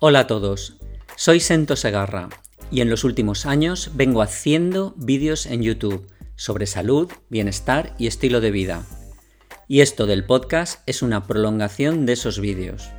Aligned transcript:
Hola 0.00 0.20
a 0.20 0.26
todos, 0.28 0.74
soy 1.16 1.40
Sento 1.40 1.74
Segarra 1.74 2.28
y 2.70 2.82
en 2.82 2.88
los 2.88 3.02
últimos 3.02 3.46
años 3.46 3.90
vengo 3.94 4.22
haciendo 4.22 4.94
vídeos 4.96 5.44
en 5.44 5.60
YouTube 5.60 6.06
sobre 6.36 6.68
salud, 6.68 7.10
bienestar 7.30 7.96
y 7.98 8.06
estilo 8.06 8.40
de 8.40 8.52
vida. 8.52 8.86
Y 9.66 9.80
esto 9.80 10.06
del 10.06 10.24
podcast 10.24 10.82
es 10.86 11.02
una 11.02 11.26
prolongación 11.26 12.06
de 12.06 12.12
esos 12.12 12.38
vídeos. 12.38 12.90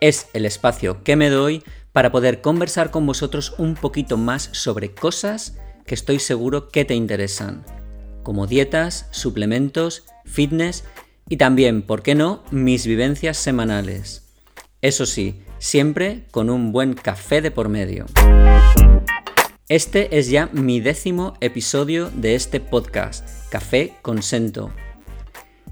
Es 0.00 0.28
el 0.32 0.46
espacio 0.46 1.04
que 1.04 1.16
me 1.16 1.28
doy 1.28 1.62
para 1.92 2.10
poder 2.10 2.40
conversar 2.40 2.90
con 2.90 3.04
vosotros 3.04 3.54
un 3.58 3.74
poquito 3.74 4.16
más 4.16 4.48
sobre 4.52 4.94
cosas 4.94 5.58
que 5.84 5.94
estoy 5.94 6.18
seguro 6.18 6.70
que 6.70 6.86
te 6.86 6.94
interesan, 6.94 7.62
como 8.22 8.46
dietas, 8.46 9.06
suplementos, 9.10 10.04
fitness 10.24 10.84
y 11.28 11.36
también, 11.36 11.82
¿por 11.82 12.02
qué 12.02 12.14
no?, 12.14 12.42
mis 12.50 12.86
vivencias 12.86 13.36
semanales. 13.36 14.22
Eso 14.80 15.04
sí, 15.04 15.43
siempre 15.64 16.24
con 16.30 16.50
un 16.50 16.72
buen 16.72 16.92
café 16.92 17.40
de 17.40 17.50
por 17.50 17.70
medio. 17.70 18.04
Este 19.70 20.18
es 20.18 20.28
ya 20.28 20.50
mi 20.52 20.78
décimo 20.78 21.32
episodio 21.40 22.10
de 22.10 22.34
este 22.34 22.60
podcast, 22.60 23.26
Café 23.48 23.94
Consento. 24.02 24.72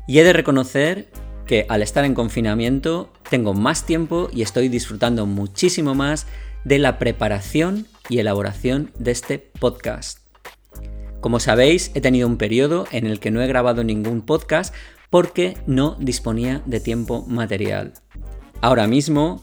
Y 0.08 0.18
he 0.18 0.24
de 0.24 0.32
reconocer 0.32 1.10
que 1.46 1.66
al 1.68 1.82
estar 1.82 2.06
en 2.06 2.14
confinamiento 2.14 3.12
tengo 3.28 3.52
más 3.52 3.84
tiempo 3.84 4.30
y 4.32 4.40
estoy 4.40 4.70
disfrutando 4.70 5.26
muchísimo 5.26 5.94
más 5.94 6.26
de 6.64 6.78
la 6.78 6.98
preparación 6.98 7.86
y 8.08 8.18
elaboración 8.18 8.92
de 8.98 9.10
este 9.10 9.38
podcast. 9.38 10.20
Como 11.20 11.38
sabéis, 11.38 11.90
he 11.92 12.00
tenido 12.00 12.28
un 12.28 12.38
periodo 12.38 12.86
en 12.92 13.06
el 13.06 13.20
que 13.20 13.30
no 13.30 13.42
he 13.42 13.46
grabado 13.46 13.84
ningún 13.84 14.22
podcast 14.22 14.74
porque 15.10 15.58
no 15.66 15.98
disponía 16.00 16.62
de 16.64 16.80
tiempo 16.80 17.26
material. 17.28 17.92
Ahora 18.62 18.86
mismo, 18.86 19.42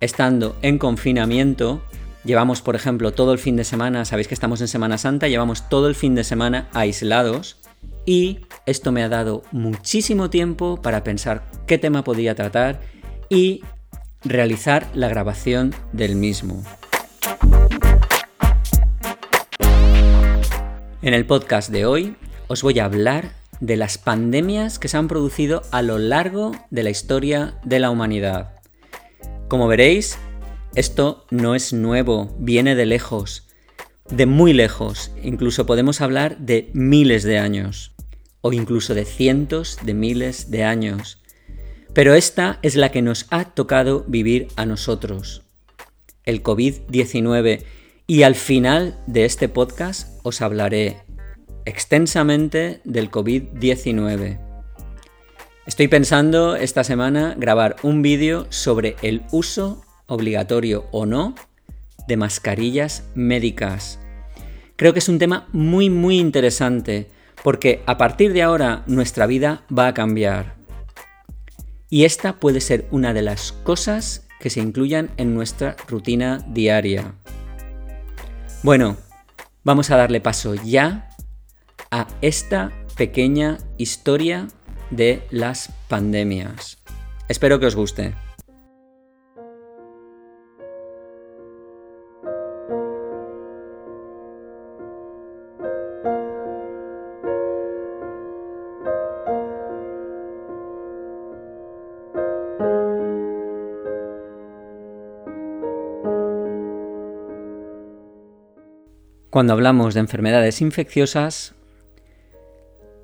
estando 0.00 0.56
en 0.62 0.78
confinamiento, 0.78 1.82
llevamos, 2.24 2.62
por 2.62 2.74
ejemplo, 2.74 3.12
todo 3.12 3.32
el 3.32 3.38
fin 3.38 3.56
de 3.56 3.64
semana, 3.64 4.04
sabéis 4.06 4.28
que 4.28 4.34
estamos 4.34 4.60
en 4.62 4.68
Semana 4.68 4.98
Santa, 4.98 5.28
llevamos 5.28 5.68
todo 5.68 5.88
el 5.88 5.94
fin 5.94 6.14
de 6.14 6.24
semana 6.24 6.68
aislados 6.72 7.58
y 8.06 8.40
esto 8.64 8.92
me 8.92 9.02
ha 9.02 9.08
dado 9.10 9.42
muchísimo 9.52 10.30
tiempo 10.30 10.80
para 10.80 11.04
pensar 11.04 11.50
qué 11.66 11.76
tema 11.76 12.02
podía 12.02 12.34
tratar 12.34 12.80
y 13.28 13.62
realizar 14.24 14.88
la 14.94 15.08
grabación 15.08 15.74
del 15.92 16.16
mismo. 16.16 16.64
En 21.02 21.14
el 21.14 21.26
podcast 21.26 21.70
de 21.70 21.86
hoy 21.86 22.16
os 22.48 22.62
voy 22.62 22.78
a 22.78 22.86
hablar 22.86 23.32
de 23.60 23.76
las 23.76 23.98
pandemias 23.98 24.78
que 24.78 24.88
se 24.88 24.96
han 24.96 25.08
producido 25.08 25.62
a 25.70 25.82
lo 25.82 25.98
largo 25.98 26.52
de 26.70 26.82
la 26.82 26.90
historia 26.90 27.54
de 27.64 27.78
la 27.78 27.90
humanidad. 27.90 28.59
Como 29.50 29.66
veréis, 29.66 30.16
esto 30.76 31.26
no 31.32 31.56
es 31.56 31.72
nuevo, 31.72 32.36
viene 32.38 32.76
de 32.76 32.86
lejos, 32.86 33.48
de 34.08 34.24
muy 34.24 34.52
lejos, 34.52 35.10
incluso 35.24 35.66
podemos 35.66 36.00
hablar 36.00 36.38
de 36.38 36.70
miles 36.72 37.24
de 37.24 37.40
años, 37.40 37.92
o 38.42 38.52
incluso 38.52 38.94
de 38.94 39.04
cientos 39.04 39.78
de 39.82 39.92
miles 39.92 40.52
de 40.52 40.62
años. 40.62 41.20
Pero 41.92 42.14
esta 42.14 42.60
es 42.62 42.76
la 42.76 42.92
que 42.92 43.02
nos 43.02 43.26
ha 43.30 43.44
tocado 43.44 44.04
vivir 44.06 44.46
a 44.54 44.66
nosotros, 44.66 45.42
el 46.22 46.44
COVID-19, 46.44 47.64
y 48.06 48.22
al 48.22 48.36
final 48.36 49.02
de 49.08 49.24
este 49.24 49.48
podcast 49.48 50.20
os 50.22 50.42
hablaré 50.42 50.98
extensamente 51.64 52.82
del 52.84 53.10
COVID-19. 53.10 54.49
Estoy 55.70 55.86
pensando 55.86 56.56
esta 56.56 56.82
semana 56.82 57.36
grabar 57.38 57.76
un 57.84 58.02
vídeo 58.02 58.48
sobre 58.50 58.96
el 59.02 59.22
uso 59.30 59.84
obligatorio 60.08 60.86
o 60.90 61.06
no 61.06 61.36
de 62.08 62.16
mascarillas 62.16 63.04
médicas. 63.14 64.00
Creo 64.74 64.92
que 64.92 64.98
es 64.98 65.08
un 65.08 65.20
tema 65.20 65.46
muy 65.52 65.88
muy 65.88 66.18
interesante 66.18 67.08
porque 67.44 67.84
a 67.86 67.98
partir 67.98 68.32
de 68.32 68.42
ahora 68.42 68.82
nuestra 68.88 69.28
vida 69.28 69.62
va 69.72 69.86
a 69.86 69.94
cambiar. 69.94 70.56
Y 71.88 72.04
esta 72.04 72.40
puede 72.40 72.60
ser 72.60 72.88
una 72.90 73.14
de 73.14 73.22
las 73.22 73.52
cosas 73.52 74.26
que 74.40 74.50
se 74.50 74.58
incluyan 74.58 75.12
en 75.18 75.36
nuestra 75.36 75.76
rutina 75.86 76.44
diaria. 76.48 77.14
Bueno, 78.64 78.96
vamos 79.62 79.92
a 79.92 79.96
darle 79.96 80.20
paso 80.20 80.56
ya 80.56 81.10
a 81.92 82.08
esta 82.22 82.72
pequeña 82.96 83.58
historia 83.78 84.48
de 84.90 85.22
las 85.30 85.72
pandemias. 85.88 86.78
Espero 87.28 87.60
que 87.60 87.66
os 87.66 87.76
guste. 87.76 88.14
Cuando 109.30 109.52
hablamos 109.52 109.94
de 109.94 110.00
enfermedades 110.00 110.60
infecciosas, 110.60 111.54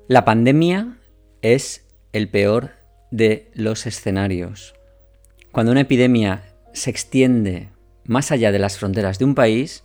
la 0.09 0.25
pandemia 0.25 0.97
es 1.41 1.85
el 2.13 2.29
peor 2.29 2.71
de 3.11 3.51
los 3.53 3.85
escenarios. 3.85 4.73
Cuando 5.51 5.71
una 5.71 5.81
epidemia 5.81 6.43
se 6.73 6.89
extiende 6.89 7.69
más 8.05 8.31
allá 8.31 8.51
de 8.51 8.59
las 8.59 8.77
fronteras 8.77 9.19
de 9.19 9.25
un 9.25 9.35
país, 9.35 9.83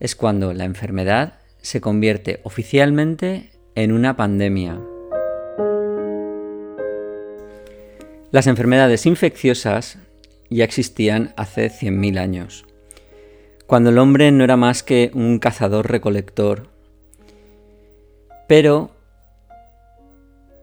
es 0.00 0.14
cuando 0.14 0.52
la 0.52 0.64
enfermedad 0.64 1.40
se 1.60 1.80
convierte 1.80 2.40
oficialmente 2.44 3.50
en 3.74 3.92
una 3.92 4.16
pandemia. 4.16 4.80
Las 8.30 8.46
enfermedades 8.46 9.06
infecciosas 9.06 9.98
ya 10.50 10.64
existían 10.64 11.32
hace 11.36 11.70
100.000 11.70 12.18
años, 12.18 12.66
cuando 13.66 13.90
el 13.90 13.98
hombre 13.98 14.30
no 14.32 14.44
era 14.44 14.56
más 14.56 14.82
que 14.82 15.10
un 15.14 15.38
cazador-recolector. 15.38 16.68
Pero 18.46 18.92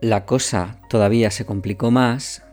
la 0.05 0.27
cosa 0.27 0.79
todavía 0.87 1.31
se 1.31 1.47
complicó 1.47 1.89
más 1.89 2.43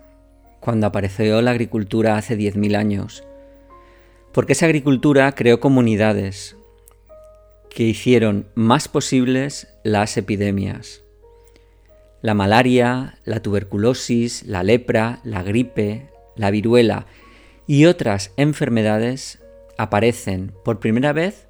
cuando 0.61 0.87
apareció 0.87 1.43
la 1.43 1.51
agricultura 1.51 2.17
hace 2.17 2.39
10.000 2.39 2.77
años, 2.77 3.25
porque 4.33 4.55
esa 4.55 4.65
agricultura 4.65 5.31
creó 5.33 5.61
comunidades 5.61 6.57
que 7.69 7.83
hicieron 7.83 8.47
más 8.55 8.89
posibles 8.89 9.69
las 9.85 10.17
epidemias. 10.17 11.03
La 12.23 12.33
malaria, 12.33 13.19
la 13.25 13.43
tuberculosis, 13.43 14.45
la 14.47 14.63
lepra, 14.63 15.21
la 15.23 15.43
gripe, 15.43 16.09
la 16.37 16.51
viruela 16.51 17.05
y 17.67 17.85
otras 17.85 18.33
enfermedades 18.39 19.43
aparecen 19.77 20.55
por 20.65 20.81
primera 20.81 21.13
vez 21.13 21.49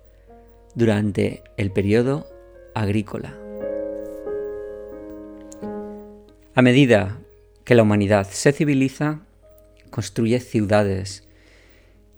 durante 0.74 1.44
el 1.56 1.70
periodo 1.70 2.26
agrícola. 2.74 3.41
A 6.54 6.60
medida 6.60 7.18
que 7.64 7.74
la 7.74 7.82
humanidad 7.82 8.28
se 8.28 8.52
civiliza, 8.52 9.20
construye 9.88 10.38
ciudades 10.38 11.26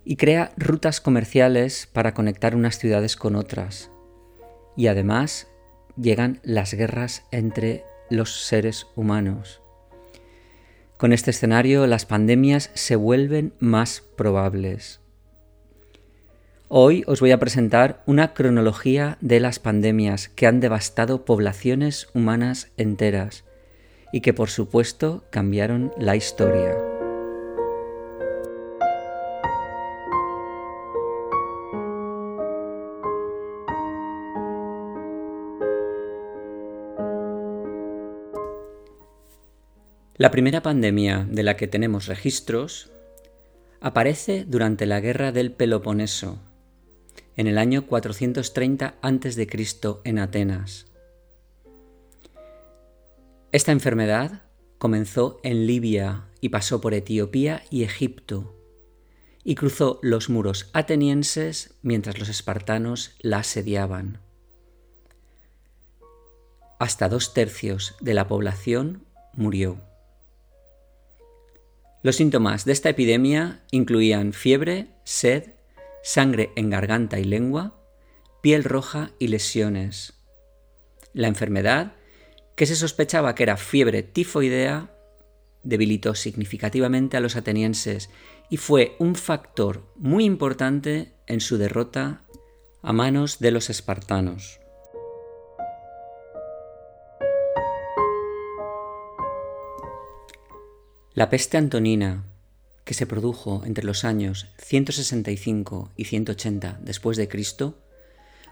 y 0.04 0.16
crea 0.16 0.52
rutas 0.56 1.00
comerciales 1.00 1.88
para 1.92 2.14
conectar 2.14 2.56
unas 2.56 2.76
ciudades 2.76 3.14
con 3.14 3.36
otras. 3.36 3.92
Y 4.76 4.88
además 4.88 5.46
llegan 5.96 6.40
las 6.42 6.74
guerras 6.74 7.22
entre 7.30 7.84
los 8.10 8.44
seres 8.46 8.88
humanos. 8.96 9.62
Con 10.96 11.12
este 11.12 11.30
escenario 11.30 11.86
las 11.86 12.04
pandemias 12.04 12.72
se 12.74 12.96
vuelven 12.96 13.54
más 13.60 14.02
probables. 14.16 14.98
Hoy 16.66 17.04
os 17.06 17.20
voy 17.20 17.30
a 17.30 17.38
presentar 17.38 18.02
una 18.04 18.34
cronología 18.34 19.16
de 19.20 19.38
las 19.38 19.60
pandemias 19.60 20.28
que 20.28 20.48
han 20.48 20.58
devastado 20.58 21.24
poblaciones 21.24 22.08
humanas 22.14 22.72
enteras 22.76 23.44
y 24.14 24.20
que 24.20 24.32
por 24.32 24.48
supuesto 24.48 25.24
cambiaron 25.30 25.92
la 25.98 26.14
historia. 26.14 26.72
La 40.16 40.30
primera 40.30 40.62
pandemia 40.62 41.26
de 41.28 41.42
la 41.42 41.56
que 41.56 41.66
tenemos 41.66 42.06
registros 42.06 42.92
aparece 43.80 44.44
durante 44.46 44.86
la 44.86 45.00
Guerra 45.00 45.32
del 45.32 45.50
Peloponeso, 45.50 46.38
en 47.34 47.48
el 47.48 47.58
año 47.58 47.88
430 47.88 48.94
a.C. 49.02 49.48
en 50.04 50.18
Atenas. 50.20 50.93
Esta 53.54 53.70
enfermedad 53.70 54.42
comenzó 54.78 55.38
en 55.44 55.68
Libia 55.68 56.24
y 56.40 56.48
pasó 56.48 56.80
por 56.80 56.92
Etiopía 56.92 57.62
y 57.70 57.84
Egipto, 57.84 58.52
y 59.44 59.54
cruzó 59.54 60.00
los 60.02 60.28
muros 60.28 60.70
atenienses 60.72 61.76
mientras 61.80 62.18
los 62.18 62.28
espartanos 62.28 63.14
la 63.20 63.38
asediaban. 63.38 64.18
Hasta 66.80 67.08
dos 67.08 67.32
tercios 67.32 67.94
de 68.00 68.14
la 68.14 68.26
población 68.26 69.04
murió. 69.34 69.80
Los 72.02 72.16
síntomas 72.16 72.64
de 72.64 72.72
esta 72.72 72.88
epidemia 72.88 73.62
incluían 73.70 74.32
fiebre, 74.32 74.88
sed, 75.04 75.52
sangre 76.02 76.50
en 76.56 76.70
garganta 76.70 77.20
y 77.20 77.24
lengua, 77.24 77.80
piel 78.42 78.64
roja 78.64 79.12
y 79.20 79.28
lesiones. 79.28 80.14
La 81.12 81.28
enfermedad, 81.28 81.92
que 82.56 82.66
se 82.66 82.76
sospechaba 82.76 83.34
que 83.34 83.42
era 83.42 83.56
fiebre 83.56 84.02
tifoidea, 84.02 84.90
debilitó 85.62 86.14
significativamente 86.14 87.16
a 87.16 87.20
los 87.20 87.36
atenienses 87.36 88.10
y 88.50 88.58
fue 88.58 88.96
un 88.98 89.14
factor 89.14 89.82
muy 89.96 90.24
importante 90.24 91.12
en 91.26 91.40
su 91.40 91.56
derrota 91.56 92.22
a 92.82 92.92
manos 92.92 93.38
de 93.38 93.50
los 93.50 93.70
espartanos. 93.70 94.60
La 101.14 101.30
peste 101.30 101.56
antonina, 101.56 102.24
que 102.84 102.92
se 102.92 103.06
produjo 103.06 103.62
entre 103.64 103.84
los 103.84 104.04
años 104.04 104.48
165 104.58 105.92
y 105.96 106.04
180 106.04 106.80
después 106.82 107.16
de 107.16 107.28
Cristo, 107.28 107.78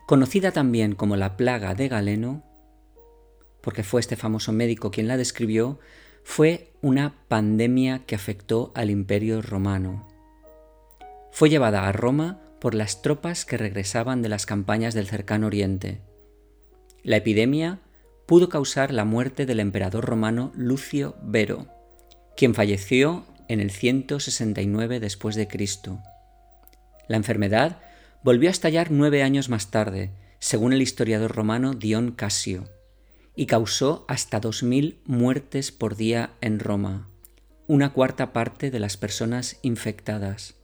conocida 0.07 0.53
también 0.53 0.95
como 0.95 1.17
la 1.17 1.37
plaga 1.37 1.75
de 1.75 1.89
Galeno, 1.89 2.45
porque 3.63 3.85
fue 3.85 4.01
este 4.01 4.17
famoso 4.17 4.53
médico 4.53 4.91
quien 4.91 5.09
la 5.09 5.17
describió, 5.17 5.79
fue 6.25 6.73
una 6.83 7.15
pandemia 7.29 8.05
que 8.07 8.15
afectó 8.15 8.73
al 8.75 8.91
imperio 8.91 9.41
romano. 9.41 10.09
Fue 11.31 11.49
llevada 11.49 11.89
a 11.89 11.93
Roma 11.93 12.41
por 12.61 12.75
las 12.75 13.03
tropas 13.03 13.45
que 13.45 13.57
regresaban 13.57 14.21
de 14.21 14.29
las 14.29 14.47
campañas 14.47 14.95
del 14.95 15.07
cercano 15.07 15.47
oriente. 15.47 16.01
La 17.03 17.17
epidemia 17.17 17.81
pudo 18.27 18.49
causar 18.49 18.93
la 18.93 19.05
muerte 19.05 19.47
del 19.47 19.61
emperador 19.61 20.05
romano 20.05 20.53
Lucio 20.55 21.17
Vero, 21.23 21.67
quien 22.37 22.55
falleció 22.55 23.25
en 23.49 23.61
el 23.61 23.71
169 23.71 25.01
después 25.01 25.35
de. 25.35 25.49
La 27.09 27.17
enfermedad 27.17 27.81
volvió 28.23 28.49
a 28.49 28.53
estallar 28.53 28.91
nueve 28.91 29.23
años 29.23 29.49
más 29.49 29.71
tarde, 29.71 30.11
según 30.39 30.73
el 30.73 30.83
historiador 30.83 31.35
romano 31.35 31.75
Dion 31.75 32.13
Casio 32.13 32.65
y 33.35 33.47
causó 33.47 34.05
hasta 34.09 34.41
2.000 34.41 34.99
muertes 35.07 35.73
por 35.73 35.97
día 35.97 36.31
en 36.41 36.59
Roma, 36.59 37.09
una 37.67 37.93
cuarta 37.93 38.33
parte 38.33 38.71
de 38.71 38.81
las 38.81 38.97
personas 38.97 39.59
infectadas. 39.63 40.55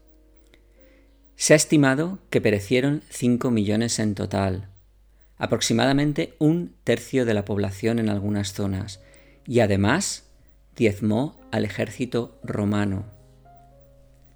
Se 1.36 1.54
ha 1.54 1.56
estimado 1.56 2.18
que 2.30 2.40
perecieron 2.40 3.02
5 3.08 3.50
millones 3.50 3.98
en 3.98 4.14
total, 4.14 4.68
aproximadamente 5.36 6.34
un 6.38 6.74
tercio 6.84 7.24
de 7.24 7.34
la 7.34 7.44
población 7.44 7.98
en 7.98 8.08
algunas 8.08 8.52
zonas, 8.52 9.00
y 9.46 9.60
además 9.60 10.24
diezmó 10.76 11.40
al 11.50 11.64
ejército 11.64 12.38
romano. 12.42 13.06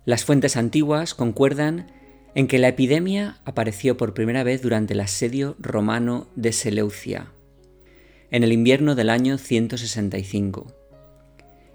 Las 0.05 0.25
fuentes 0.25 0.57
antiguas 0.57 1.15
concuerdan 1.15 1.93
en 2.35 2.49
que 2.49 2.59
la 2.59 2.69
epidemia 2.69 3.41
apareció 3.45 3.97
por 3.97 4.15
primera 4.15 4.43
vez 4.43 4.63
durante 4.63 4.95
el 4.95 5.01
asedio 5.01 5.55
romano 5.59 6.29
de 6.35 6.53
Seleucia, 6.53 7.33
en 8.33 8.43
el 8.43 8.53
invierno 8.53 8.95
del 8.95 9.11
año 9.11 9.37
165. 9.37 10.67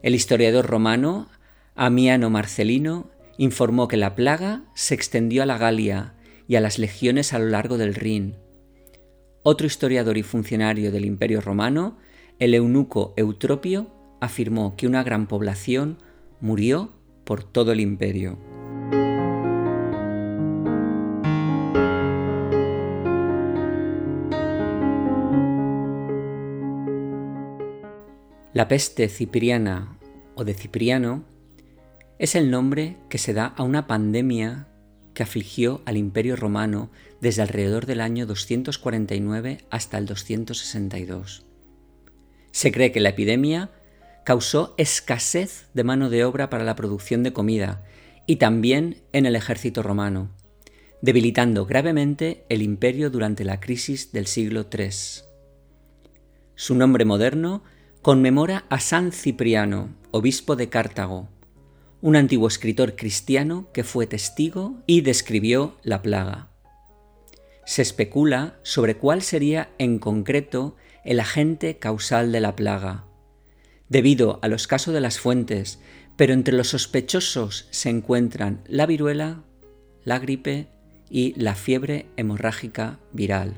El 0.01 0.15
historiador 0.15 0.65
romano 0.65 1.29
Amiano 1.75 2.31
Marcelino 2.31 3.11
informó 3.37 3.87
que 3.87 3.95
la 3.95 4.15
plaga 4.15 4.63
se 4.73 4.95
extendió 4.95 5.43
a 5.43 5.45
la 5.45 5.59
Galia 5.59 6.15
y 6.47 6.55
a 6.55 6.61
las 6.61 6.79
legiones 6.79 7.33
a 7.33 7.39
lo 7.39 7.45
largo 7.45 7.77
del 7.77 7.93
Rin. 7.93 8.35
Otro 9.43 9.67
historiador 9.67 10.17
y 10.17 10.23
funcionario 10.23 10.91
del 10.91 11.05
Imperio 11.05 11.41
romano, 11.41 11.99
el 12.39 12.55
eunuco 12.55 13.13
Eutropio, 13.17 13.93
afirmó 14.19 14.75
que 14.75 14.87
una 14.87 15.03
gran 15.03 15.27
población 15.27 15.99
murió 16.41 16.91
por 17.23 17.43
todo 17.43 17.71
el 17.71 17.81
imperio. 17.81 18.39
La 28.57 28.67
peste 28.67 29.07
cipriana 29.07 29.99
o 30.33 30.43
de 30.43 30.55
Cipriano 30.55 31.23
es 32.17 32.33
el 32.33 32.49
nombre 32.49 32.97
que 33.07 33.19
se 33.19 33.33
da 33.33 33.45
a 33.45 33.61
una 33.61 33.85
pandemia 33.85 34.67
que 35.13 35.21
afligió 35.21 35.83
al 35.85 35.95
Imperio 35.95 36.35
romano 36.35 36.89
desde 37.21 37.43
alrededor 37.43 37.85
del 37.85 38.01
año 38.01 38.25
249 38.25 39.59
hasta 39.69 39.99
el 39.99 40.07
262. 40.07 41.45
Se 42.49 42.71
cree 42.71 42.91
que 42.91 42.99
la 42.99 43.09
epidemia 43.09 43.69
causó 44.25 44.73
escasez 44.79 45.67
de 45.75 45.83
mano 45.83 46.09
de 46.09 46.25
obra 46.25 46.49
para 46.49 46.63
la 46.63 46.75
producción 46.75 47.21
de 47.21 47.33
comida 47.33 47.83
y 48.25 48.37
también 48.37 49.03
en 49.13 49.27
el 49.27 49.35
ejército 49.35 49.83
romano, 49.83 50.31
debilitando 51.03 51.67
gravemente 51.67 52.43
el 52.49 52.63
imperio 52.63 53.11
durante 53.11 53.43
la 53.43 53.59
crisis 53.59 54.11
del 54.13 54.25
siglo 54.25 54.65
III. 54.75 54.89
Su 56.55 56.73
nombre 56.73 57.05
moderno 57.05 57.61
conmemora 58.07 58.63
a 58.69 58.79
San 58.79 59.11
Cipriano, 59.11 59.89
obispo 60.11 60.55
de 60.55 60.69
Cartago, 60.69 61.27
un 61.99 62.15
antiguo 62.15 62.47
escritor 62.47 62.95
cristiano 62.95 63.67
que 63.73 63.83
fue 63.83 64.07
testigo 64.07 64.81
y 64.87 65.01
describió 65.01 65.75
la 65.83 66.01
plaga. 66.01 66.47
Se 67.65 67.81
especula 67.81 68.59
sobre 68.63 68.95
cuál 68.95 69.23
sería 69.23 69.71
en 69.77 69.99
concreto 69.99 70.77
el 71.03 71.19
agente 71.19 71.79
causal 71.79 72.31
de 72.31 72.39
la 72.39 72.55
plaga, 72.55 73.03
debido 73.89 74.39
a 74.41 74.47
los 74.47 74.67
casos 74.67 74.93
de 74.93 75.01
las 75.01 75.19
fuentes, 75.19 75.81
pero 76.15 76.31
entre 76.31 76.55
los 76.55 76.69
sospechosos 76.69 77.67
se 77.71 77.89
encuentran 77.89 78.61
la 78.67 78.85
viruela, 78.85 79.43
la 80.05 80.17
gripe 80.19 80.69
y 81.09 81.33
la 81.37 81.55
fiebre 81.55 82.05
hemorrágica 82.15 82.99
viral. 83.11 83.53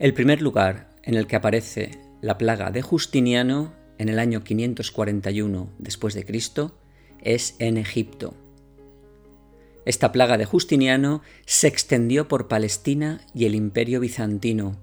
El 0.00 0.14
primer 0.14 0.40
lugar 0.40 0.88
en 1.02 1.14
el 1.14 1.26
que 1.26 1.36
aparece 1.36 1.90
la 2.22 2.38
plaga 2.38 2.70
de 2.70 2.80
Justiniano 2.80 3.74
en 3.98 4.08
el 4.08 4.18
año 4.18 4.42
541 4.42 5.74
después 5.76 6.14
de 6.14 6.24
Cristo 6.24 6.74
es 7.20 7.54
en 7.58 7.76
Egipto. 7.76 8.32
Esta 9.84 10.10
plaga 10.10 10.38
de 10.38 10.46
Justiniano 10.46 11.20
se 11.44 11.68
extendió 11.68 12.28
por 12.28 12.48
Palestina 12.48 13.20
y 13.34 13.44
el 13.44 13.54
Imperio 13.54 14.00
bizantino 14.00 14.80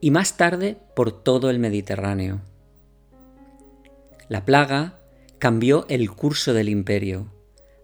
y 0.00 0.10
más 0.10 0.38
tarde 0.38 0.78
por 0.96 1.22
todo 1.22 1.50
el 1.50 1.58
Mediterráneo. 1.58 2.40
La 4.30 4.46
plaga 4.46 4.98
cambió 5.38 5.84
el 5.90 6.10
curso 6.10 6.54
del 6.54 6.70
imperio, 6.70 7.30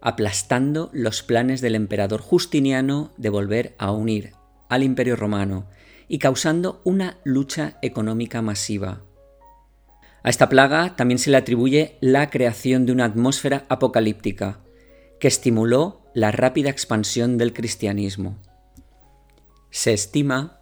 aplastando 0.01 0.89
los 0.93 1.21
planes 1.21 1.61
del 1.61 1.75
emperador 1.75 2.21
Justiniano 2.21 3.11
de 3.17 3.29
volver 3.29 3.75
a 3.77 3.91
unir 3.91 4.31
al 4.67 4.81
imperio 4.81 5.15
romano 5.15 5.67
y 6.11 6.19
causando 6.19 6.81
una 6.83 7.19
lucha 7.23 7.77
económica 7.81 8.41
masiva. 8.41 9.01
A 10.23 10.29
esta 10.29 10.49
plaga 10.49 10.97
también 10.97 11.19
se 11.19 11.31
le 11.31 11.37
atribuye 11.37 11.97
la 12.01 12.29
creación 12.29 12.85
de 12.85 12.91
una 12.91 13.05
atmósfera 13.05 13.65
apocalíptica 13.69 14.59
que 15.21 15.29
estimuló 15.29 16.01
la 16.13 16.33
rápida 16.33 16.69
expansión 16.69 17.37
del 17.37 17.53
cristianismo. 17.53 18.37
Se 19.69 19.93
estima 19.93 20.59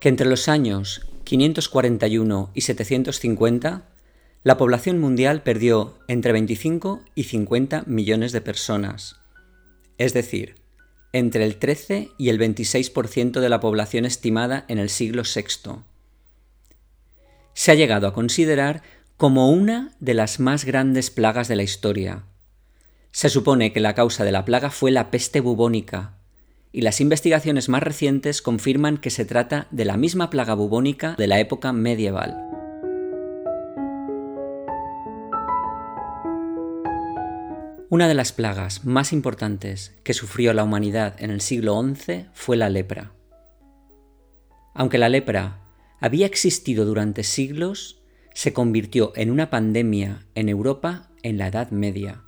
que 0.00 0.08
entre 0.08 0.26
los 0.26 0.48
años 0.48 1.06
541 1.22 2.50
y 2.52 2.60
750 2.62 3.88
la 4.42 4.56
población 4.56 4.98
mundial 4.98 5.44
perdió 5.44 6.00
entre 6.08 6.32
25 6.32 7.04
y 7.14 7.24
50 7.24 7.84
millones 7.86 8.32
de 8.32 8.40
personas, 8.40 9.20
es 9.98 10.14
decir, 10.14 10.56
entre 11.12 11.44
el 11.44 11.56
13 11.56 12.10
y 12.18 12.28
el 12.28 12.38
26% 12.38 13.40
de 13.40 13.48
la 13.48 13.60
población 13.60 14.04
estimada 14.04 14.64
en 14.68 14.78
el 14.78 14.90
siglo 14.90 15.22
VI. 15.22 15.82
Se 17.54 17.72
ha 17.72 17.74
llegado 17.74 18.06
a 18.06 18.14
considerar 18.14 18.82
como 19.16 19.50
una 19.50 19.92
de 20.00 20.14
las 20.14 20.40
más 20.40 20.64
grandes 20.64 21.10
plagas 21.10 21.48
de 21.48 21.56
la 21.56 21.62
historia. 21.62 22.24
Se 23.12 23.28
supone 23.28 23.72
que 23.72 23.80
la 23.80 23.94
causa 23.94 24.24
de 24.24 24.32
la 24.32 24.44
plaga 24.44 24.70
fue 24.70 24.90
la 24.90 25.10
peste 25.10 25.40
bubónica, 25.40 26.16
y 26.72 26.82
las 26.82 27.00
investigaciones 27.00 27.68
más 27.68 27.82
recientes 27.82 28.42
confirman 28.42 28.98
que 28.98 29.10
se 29.10 29.24
trata 29.24 29.66
de 29.72 29.84
la 29.84 29.96
misma 29.96 30.30
plaga 30.30 30.54
bubónica 30.54 31.16
de 31.18 31.26
la 31.26 31.40
época 31.40 31.72
medieval. 31.72 32.59
Una 37.92 38.06
de 38.06 38.14
las 38.14 38.30
plagas 38.30 38.84
más 38.84 39.12
importantes 39.12 39.96
que 40.04 40.14
sufrió 40.14 40.52
la 40.52 40.62
humanidad 40.62 41.20
en 41.20 41.32
el 41.32 41.40
siglo 41.40 41.82
XI 41.82 42.26
fue 42.32 42.56
la 42.56 42.68
lepra. 42.68 43.10
Aunque 44.74 44.96
la 44.96 45.08
lepra 45.08 45.58
había 45.98 46.26
existido 46.26 46.84
durante 46.84 47.24
siglos, 47.24 48.00
se 48.32 48.52
convirtió 48.52 49.12
en 49.16 49.28
una 49.32 49.50
pandemia 49.50 50.24
en 50.36 50.48
Europa 50.48 51.10
en 51.24 51.36
la 51.36 51.48
Edad 51.48 51.72
Media, 51.72 52.22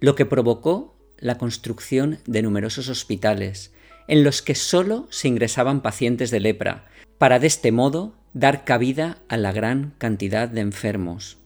lo 0.00 0.14
que 0.14 0.26
provocó 0.26 0.98
la 1.16 1.38
construcción 1.38 2.18
de 2.26 2.42
numerosos 2.42 2.90
hospitales, 2.90 3.72
en 4.06 4.22
los 4.22 4.42
que 4.42 4.54
sólo 4.54 5.06
se 5.08 5.28
ingresaban 5.28 5.80
pacientes 5.80 6.30
de 6.30 6.40
lepra, 6.40 6.90
para 7.16 7.38
de 7.38 7.46
este 7.46 7.72
modo 7.72 8.18
dar 8.34 8.66
cabida 8.66 9.16
a 9.28 9.38
la 9.38 9.52
gran 9.52 9.94
cantidad 9.96 10.46
de 10.46 10.60
enfermos. 10.60 11.38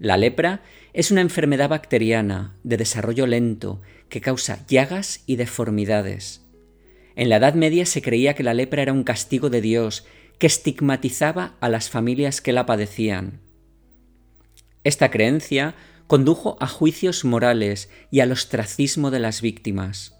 La 0.00 0.16
lepra 0.16 0.62
es 0.98 1.12
una 1.12 1.20
enfermedad 1.20 1.68
bacteriana 1.68 2.56
de 2.64 2.76
desarrollo 2.76 3.28
lento 3.28 3.80
que 4.08 4.20
causa 4.20 4.66
llagas 4.66 5.22
y 5.26 5.36
deformidades. 5.36 6.44
En 7.14 7.28
la 7.28 7.36
Edad 7.36 7.54
Media 7.54 7.86
se 7.86 8.02
creía 8.02 8.34
que 8.34 8.42
la 8.42 8.52
lepra 8.52 8.82
era 8.82 8.92
un 8.92 9.04
castigo 9.04 9.48
de 9.48 9.60
Dios 9.60 10.06
que 10.38 10.48
estigmatizaba 10.48 11.54
a 11.60 11.68
las 11.68 11.88
familias 11.88 12.40
que 12.40 12.52
la 12.52 12.66
padecían. 12.66 13.38
Esta 14.82 15.08
creencia 15.08 15.76
condujo 16.08 16.56
a 16.58 16.66
juicios 16.66 17.24
morales 17.24 17.90
y 18.10 18.18
al 18.18 18.32
ostracismo 18.32 19.12
de 19.12 19.20
las 19.20 19.40
víctimas. 19.40 20.16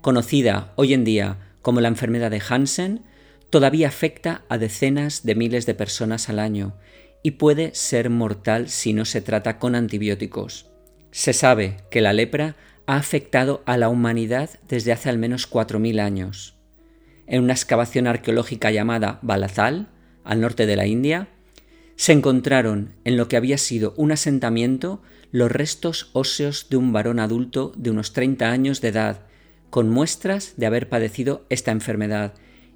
Conocida 0.00 0.74
hoy 0.76 0.94
en 0.94 1.02
día 1.02 1.56
como 1.60 1.80
la 1.80 1.88
enfermedad 1.88 2.30
de 2.30 2.40
Hansen, 2.48 3.02
todavía 3.50 3.88
afecta 3.88 4.44
a 4.48 4.58
decenas 4.58 5.24
de 5.24 5.34
miles 5.34 5.66
de 5.66 5.74
personas 5.74 6.28
al 6.28 6.38
año 6.38 6.76
y 7.22 7.32
puede 7.32 7.74
ser 7.74 8.10
mortal 8.10 8.68
si 8.68 8.92
no 8.92 9.04
se 9.04 9.20
trata 9.20 9.58
con 9.58 9.74
antibióticos. 9.74 10.70
Se 11.10 11.32
sabe 11.32 11.78
que 11.90 12.00
la 12.00 12.12
lepra 12.12 12.56
ha 12.86 12.96
afectado 12.96 13.62
a 13.66 13.76
la 13.76 13.88
humanidad 13.88 14.50
desde 14.68 14.92
hace 14.92 15.08
al 15.08 15.18
menos 15.18 15.50
4.000 15.50 16.00
años. 16.00 16.56
En 17.26 17.42
una 17.42 17.52
excavación 17.52 18.06
arqueológica 18.06 18.70
llamada 18.70 19.18
Balazal, 19.22 19.88
al 20.24 20.40
norte 20.40 20.66
de 20.66 20.76
la 20.76 20.86
India, 20.86 21.28
se 21.96 22.12
encontraron 22.12 22.94
en 23.04 23.16
lo 23.16 23.28
que 23.28 23.36
había 23.36 23.58
sido 23.58 23.92
un 23.96 24.12
asentamiento 24.12 25.02
los 25.30 25.50
restos 25.50 26.10
óseos 26.12 26.68
de 26.70 26.76
un 26.76 26.92
varón 26.92 27.18
adulto 27.18 27.72
de 27.76 27.90
unos 27.90 28.12
30 28.12 28.50
años 28.50 28.80
de 28.80 28.88
edad, 28.88 29.26
con 29.68 29.90
muestras 29.90 30.54
de 30.56 30.66
haber 30.66 30.88
padecido 30.88 31.44
esta 31.50 31.72
enfermedad 31.72 32.34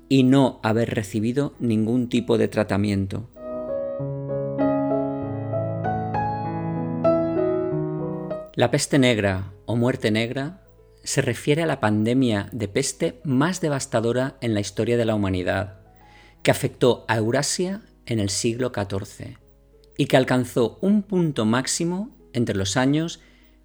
y 0.09 0.25
no 0.25 0.61
haber 0.63 0.95
recibido 0.95 1.55
ningún 1.59 2.11
tipo 2.11 2.37
de 2.37 2.49
tratamiento. 2.49 3.31
La 8.55 8.71
peste 8.71 8.99
negra 8.99 9.51
o 9.65 9.77
muerte 9.77 10.11
negra 10.11 10.63
se 11.05 11.23
refiere 11.23 11.63
a 11.63 11.67
la 11.67 11.81
pandemia 11.81 12.51
de 12.53 12.69
peste 12.69 13.19
más 13.25 13.63
devastadora 13.63 14.37
en 14.43 14.53
la 14.53 14.61
historia 14.61 14.99
de 14.99 15.07
la 15.07 15.15
humanidad, 15.15 15.81
que 16.43 16.51
afectó 16.51 17.07
a 17.09 17.17
Eurasia 17.17 17.81
en 18.05 18.21
el 18.21 18.29
siglo 18.29 18.71
XIV 18.75 19.39
y 19.97 20.05
que 20.05 20.19
alcanzó 20.19 20.77
un 20.83 21.03
punto 21.03 21.47
máximo 21.47 22.15
entre 22.35 22.55
los 22.55 22.77
años 22.77 23.21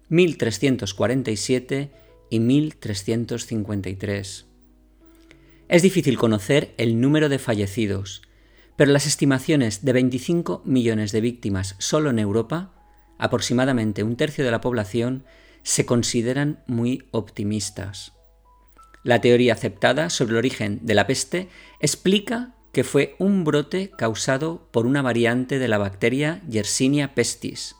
1347 0.08 1.90
y 2.30 2.40
1353. 2.40 4.46
Es 5.68 5.82
difícil 5.82 6.16
conocer 6.16 6.72
el 6.78 6.98
número 6.98 7.28
de 7.28 7.38
fallecidos, 7.38 8.22
pero 8.76 8.90
las 8.90 9.06
estimaciones 9.06 9.84
de 9.84 9.92
25 9.92 10.62
millones 10.64 11.12
de 11.12 11.20
víctimas 11.20 11.76
solo 11.78 12.08
en 12.08 12.18
Europa 12.18 12.77
aproximadamente 13.18 14.02
un 14.02 14.16
tercio 14.16 14.44
de 14.44 14.50
la 14.50 14.60
población, 14.60 15.24
se 15.62 15.84
consideran 15.84 16.62
muy 16.66 17.04
optimistas. 17.10 18.12
La 19.04 19.20
teoría 19.20 19.52
aceptada 19.52 20.10
sobre 20.10 20.32
el 20.32 20.38
origen 20.38 20.80
de 20.82 20.94
la 20.94 21.06
peste 21.06 21.48
explica 21.80 22.54
que 22.72 22.84
fue 22.84 23.16
un 23.18 23.44
brote 23.44 23.90
causado 23.90 24.68
por 24.70 24.86
una 24.86 25.02
variante 25.02 25.58
de 25.58 25.68
la 25.68 25.78
bacteria 25.78 26.42
Yersinia 26.48 27.14
pestis. 27.14 27.76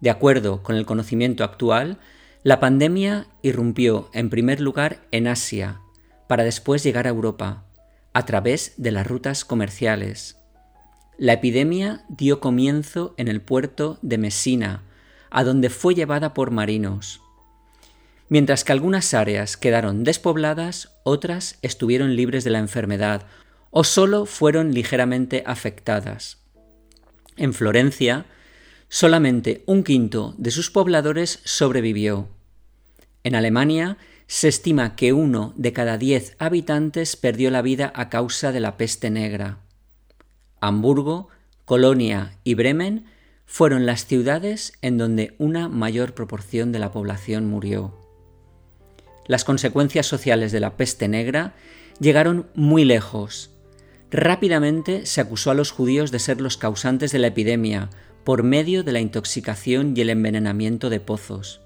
De 0.00 0.10
acuerdo 0.10 0.62
con 0.62 0.76
el 0.76 0.86
conocimiento 0.86 1.42
actual, 1.44 1.98
la 2.42 2.60
pandemia 2.60 3.26
irrumpió 3.42 4.08
en 4.12 4.30
primer 4.30 4.60
lugar 4.60 5.06
en 5.10 5.26
Asia, 5.26 5.80
para 6.28 6.44
después 6.44 6.82
llegar 6.82 7.06
a 7.06 7.10
Europa, 7.10 7.64
a 8.12 8.24
través 8.24 8.74
de 8.76 8.92
las 8.92 9.06
rutas 9.06 9.44
comerciales. 9.44 10.35
La 11.18 11.32
epidemia 11.32 12.04
dio 12.08 12.40
comienzo 12.40 13.14
en 13.16 13.28
el 13.28 13.40
puerto 13.40 13.98
de 14.02 14.18
Messina, 14.18 14.82
a 15.30 15.44
donde 15.44 15.70
fue 15.70 15.94
llevada 15.94 16.34
por 16.34 16.50
marinos. 16.50 17.22
Mientras 18.28 18.64
que 18.64 18.72
algunas 18.72 19.14
áreas 19.14 19.56
quedaron 19.56 20.04
despobladas, 20.04 20.94
otras 21.04 21.58
estuvieron 21.62 22.16
libres 22.16 22.44
de 22.44 22.50
la 22.50 22.58
enfermedad 22.58 23.26
o 23.70 23.82
solo 23.82 24.26
fueron 24.26 24.74
ligeramente 24.74 25.42
afectadas. 25.46 26.38
En 27.38 27.54
Florencia, 27.54 28.26
solamente 28.90 29.62
un 29.66 29.84
quinto 29.84 30.34
de 30.36 30.50
sus 30.50 30.70
pobladores 30.70 31.40
sobrevivió. 31.44 32.28
En 33.24 33.34
Alemania, 33.34 33.96
se 34.26 34.48
estima 34.48 34.96
que 34.96 35.14
uno 35.14 35.54
de 35.56 35.72
cada 35.72 35.96
diez 35.96 36.36
habitantes 36.38 37.16
perdió 37.16 37.50
la 37.50 37.62
vida 37.62 37.90
a 37.94 38.10
causa 38.10 38.52
de 38.52 38.60
la 38.60 38.76
peste 38.76 39.08
negra. 39.08 39.65
Hamburgo, 40.66 41.28
Colonia 41.64 42.38
y 42.44 42.54
Bremen 42.54 43.06
fueron 43.44 43.86
las 43.86 44.06
ciudades 44.06 44.72
en 44.82 44.98
donde 44.98 45.34
una 45.38 45.68
mayor 45.68 46.14
proporción 46.14 46.72
de 46.72 46.78
la 46.78 46.90
población 46.90 47.46
murió. 47.46 47.94
Las 49.26 49.44
consecuencias 49.44 50.06
sociales 50.06 50.52
de 50.52 50.60
la 50.60 50.76
peste 50.76 51.08
negra 51.08 51.54
llegaron 52.00 52.46
muy 52.54 52.84
lejos. 52.84 53.50
Rápidamente 54.10 55.06
se 55.06 55.20
acusó 55.20 55.50
a 55.50 55.54
los 55.54 55.70
judíos 55.70 56.10
de 56.10 56.18
ser 56.18 56.40
los 56.40 56.56
causantes 56.56 57.12
de 57.12 57.18
la 57.18 57.28
epidemia 57.28 57.90
por 58.24 58.42
medio 58.42 58.82
de 58.82 58.92
la 58.92 59.00
intoxicación 59.00 59.94
y 59.96 60.00
el 60.00 60.10
envenenamiento 60.10 60.90
de 60.90 61.00
pozos. 61.00 61.60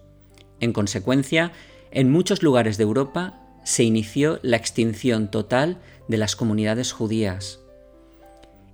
En 0.61 0.73
consecuencia, 0.73 1.53
en 1.91 2.11
muchos 2.11 2.43
lugares 2.43 2.77
de 2.77 2.85
Europa 2.85 3.41
se 3.65 3.83
inició 3.83 4.39
la 4.43 4.57
extinción 4.57 5.31
total 5.31 5.79
de 6.09 6.19
las 6.19 6.37
comunidades 6.37 6.93
judías. 6.93 7.61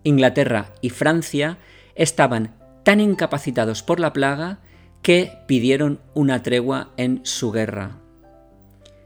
Inglaterra 0.07 0.73
y 0.81 0.91
Francia 0.91 1.59
estaban 1.97 2.55
tan 2.85 3.01
incapacitados 3.01 3.83
por 3.83 3.99
la 3.99 4.13
plaga 4.13 4.61
que 5.03 5.33
pidieron 5.49 6.01
una 6.15 6.43
tregua 6.43 6.93
en 6.97 7.21
su 7.25 7.51
guerra. 7.51 7.99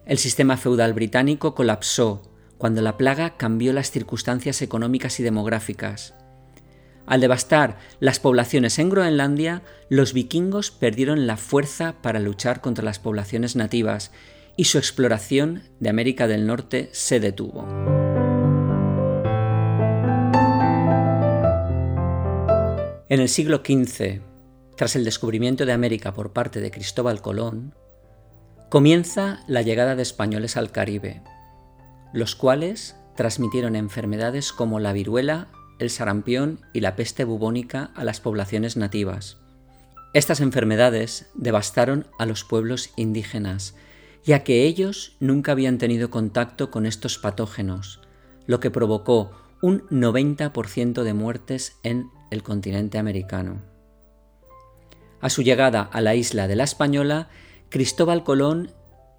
El 0.05 0.19
sistema 0.19 0.59
feudal 0.59 0.93
británico 0.93 1.55
colapsó 1.55 2.31
cuando 2.59 2.83
la 2.83 2.99
plaga 2.99 3.39
cambió 3.39 3.73
las 3.73 3.91
circunstancias 3.91 4.61
económicas 4.61 5.19
y 5.21 5.23
demográficas. 5.23 6.15
Al 7.07 7.23
devastar 7.23 7.79
las 7.99 8.21
poblaciones 8.21 8.79
en 8.79 8.91
Groenlandia, 8.91 9.63
los 9.89 10.13
vikingos 10.13 10.71
perdieron 10.71 11.27
la 11.27 11.39
fuerza 11.39 11.95
para 12.03 12.21
luchar 12.21 12.61
contra 12.61 12.85
las 12.85 12.99
poblaciones 12.99 13.57
nativas 13.57 14.13
y 14.57 14.65
su 14.65 14.77
exploración 14.77 15.63
de 15.81 15.89
América 15.89 16.27
del 16.27 16.47
Norte 16.47 16.91
se 16.93 17.21
detuvo. 17.21 18.00
En 23.11 23.19
el 23.19 23.29
siglo 23.29 23.63
XV, 23.67 24.21
tras 24.77 24.95
el 24.95 25.05
descubrimiento 25.05 25.67
de 25.67 25.73
América 25.73 26.15
por 26.15 26.33
parte 26.33 26.61
de 26.61 26.71
Cristóbal 26.71 27.21
Colón, 27.21 27.75
comienza 28.69 29.43
la 29.49 29.63
llegada 29.63 29.97
de 29.97 30.03
españoles 30.03 30.57
al 30.57 30.71
Caribe, 30.71 31.21
los 32.13 32.37
cuales 32.37 32.95
transmitieron 33.17 33.75
enfermedades 33.75 34.53
como 34.53 34.79
la 34.79 34.93
viruela, 34.93 35.49
el 35.81 35.91
sarampión 35.91 36.61
y 36.73 36.83
la 36.83 36.95
peste 36.95 37.25
bubónica 37.25 37.91
a 37.97 38.05
las 38.05 38.21
poblaciones 38.21 38.77
nativas. 38.77 39.39
Estas 40.15 40.39
enfermedades 40.39 41.33
devastaron 41.35 42.07
a 42.17 42.27
los 42.27 42.45
pueblos 42.45 42.91
indígenas, 42.95 43.75
ya 44.23 44.45
que 44.45 44.67
ellos 44.67 45.17
nunca 45.19 45.51
habían 45.51 45.79
tenido 45.79 46.11
contacto 46.11 46.71
con 46.71 46.87
estos 46.87 47.19
patógenos, 47.19 48.03
lo 48.47 48.61
que 48.61 48.71
provocó 48.71 49.33
un 49.63 49.81
90% 49.89 51.03
de 51.03 51.13
muertes 51.13 51.77
en 51.83 52.09
el 52.31 52.43
continente 52.43 52.99
americano. 52.99 53.63
A 55.21 55.29
su 55.29 55.43
llegada 55.43 55.83
a 55.83 56.01
la 56.01 56.15
isla 56.15 56.49
de 56.49 56.57
la 56.57 56.65
Española, 56.65 57.29
Cristóbal 57.69 58.25
Colón 58.25 58.73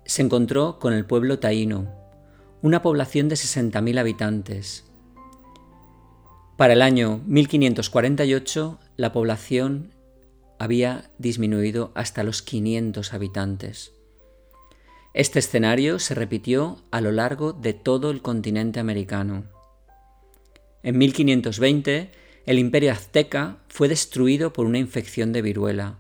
se 0.05 0.21
encontró 0.21 0.79
con 0.79 0.93
el 0.93 1.05
pueblo 1.05 1.39
taíno, 1.39 1.87
una 2.61 2.81
población 2.81 3.29
de 3.29 3.35
60.000 3.35 3.99
habitantes. 3.99 4.85
Para 6.57 6.73
el 6.73 6.81
año 6.81 7.21
1548, 7.25 8.79
la 8.97 9.11
población 9.11 9.93
había 10.59 11.09
disminuido 11.17 11.91
hasta 11.95 12.23
los 12.23 12.41
500 12.41 13.13
habitantes. 13.13 13.93
Este 15.13 15.39
escenario 15.39 15.99
se 15.99 16.15
repitió 16.15 16.77
a 16.91 17.01
lo 17.01 17.11
largo 17.11 17.51
de 17.51 17.73
todo 17.73 18.11
el 18.11 18.21
continente 18.21 18.79
americano. 18.79 19.45
En 20.83 20.97
1520, 20.97 22.11
el 22.45 22.59
imperio 22.59 22.91
azteca 22.91 23.57
fue 23.67 23.87
destruido 23.87 24.53
por 24.53 24.65
una 24.65 24.79
infección 24.79 25.31
de 25.31 25.41
viruela. 25.41 25.99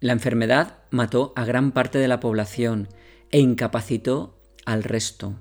La 0.00 0.12
enfermedad 0.12 0.78
mató 0.90 1.32
a 1.36 1.44
gran 1.44 1.72
parte 1.72 1.98
de 1.98 2.08
la 2.08 2.20
población 2.20 2.88
e 3.30 3.40
incapacitó 3.40 4.38
al 4.64 4.84
resto. 4.84 5.34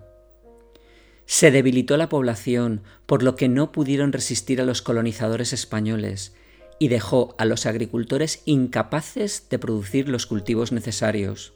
Se 1.26 1.52
debilitó 1.52 1.98
la 1.98 2.10
población, 2.10 2.84
por 3.06 3.22
lo 3.22 3.36
que 3.36 3.50
no 3.50 3.72
pudieron 3.72 4.14
resistir 4.14 4.62
a 4.62 4.66
los 4.66 4.82
colonizadores 4.82 5.52
españoles, 5.52 6.34
y 6.80 6.88
dejó 6.88 7.36
a 7.38 7.46
los 7.46 7.66
agricultores 7.66 8.42
incapaces 8.46 9.50
de 9.50 9.60
producir 9.60 10.10
los 10.10 10.26
cultivos 10.26 10.72
necesarios. 10.72 11.54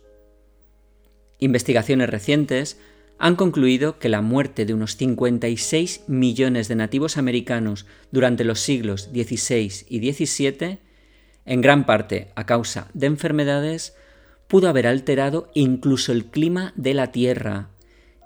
Investigaciones 1.39 2.09
recientes 2.09 2.79
han 3.21 3.35
concluido 3.35 3.99
que 3.99 4.09
la 4.09 4.21
muerte 4.21 4.65
de 4.65 4.73
unos 4.73 4.97
56 4.97 6.05
millones 6.07 6.67
de 6.67 6.75
nativos 6.75 7.17
americanos 7.17 7.85
durante 8.11 8.43
los 8.43 8.59
siglos 8.59 9.09
XVI 9.13 9.71
y 9.87 10.11
XVII, 10.11 10.79
en 11.45 11.61
gran 11.61 11.85
parte 11.85 12.29
a 12.35 12.47
causa 12.47 12.87
de 12.95 13.05
enfermedades, 13.05 13.95
pudo 14.47 14.69
haber 14.69 14.87
alterado 14.87 15.51
incluso 15.53 16.11
el 16.11 16.25
clima 16.25 16.73
de 16.75 16.95
la 16.95 17.11
Tierra, 17.11 17.69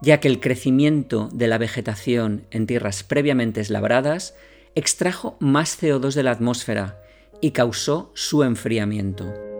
ya 0.01 0.21
que 0.21 0.29
el 0.29 0.39
crecimiento 0.39 1.27
de 1.33 1.47
la 1.47 1.57
vegetación 1.57 2.47
en 2.49 2.65
tierras 2.65 3.03
previamente 3.03 3.61
labradas 3.67 4.33
extrajo 4.75 5.35
más 5.41 5.77
CO2 5.77 6.13
de 6.13 6.23
la 6.23 6.31
atmósfera 6.31 7.01
y 7.41 7.51
causó 7.51 8.11
su 8.15 8.43
enfriamiento. 8.43 9.54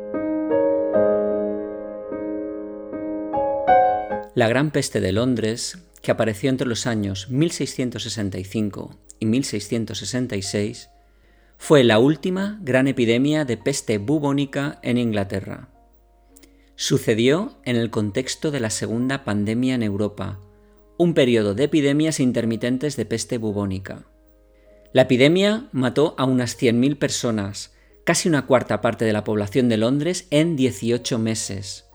La 4.35 4.49
Gran 4.49 4.71
Peste 4.71 4.99
de 4.99 5.13
Londres, 5.13 5.77
que 6.01 6.11
apareció 6.11 6.49
entre 6.49 6.67
los 6.67 6.87
años 6.87 7.29
1665 7.29 8.99
y 9.17 9.27
1666, 9.27 10.89
fue 11.57 11.85
la 11.85 11.99
última 11.99 12.59
gran 12.61 12.89
epidemia 12.89 13.45
de 13.45 13.55
peste 13.55 13.97
bubónica 13.97 14.77
en 14.83 14.97
Inglaterra. 14.97 15.69
Sucedió 16.75 17.61
en 17.63 17.77
el 17.77 17.89
contexto 17.91 18.51
de 18.51 18.59
la 18.59 18.71
segunda 18.71 19.23
pandemia 19.23 19.75
en 19.75 19.83
Europa, 19.83 20.41
un 20.97 21.13
periodo 21.13 21.53
de 21.53 21.63
epidemias 21.63 22.19
intermitentes 22.19 22.97
de 22.97 23.05
peste 23.05 23.37
bubónica. 23.37 24.05
La 24.91 25.03
epidemia 25.03 25.69
mató 25.71 26.13
a 26.17 26.25
unas 26.25 26.61
100.000 26.61 26.97
personas, 26.97 27.73
casi 28.03 28.27
una 28.27 28.45
cuarta 28.47 28.81
parte 28.81 29.05
de 29.05 29.13
la 29.13 29.23
población 29.23 29.69
de 29.69 29.77
Londres, 29.77 30.27
en 30.29 30.57
18 30.57 31.19
meses. 31.19 31.85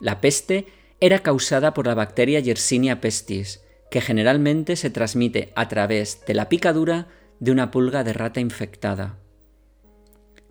La 0.00 0.22
peste 0.22 0.66
era 1.00 1.20
causada 1.20 1.74
por 1.74 1.86
la 1.86 1.94
bacteria 1.94 2.40
Yersinia 2.40 3.00
pestis, 3.00 3.62
que 3.90 4.00
generalmente 4.00 4.76
se 4.76 4.90
transmite 4.90 5.52
a 5.54 5.68
través 5.68 6.24
de 6.26 6.34
la 6.34 6.48
picadura 6.48 7.08
de 7.38 7.52
una 7.52 7.70
pulga 7.70 8.02
de 8.02 8.12
rata 8.12 8.40
infectada. 8.40 9.18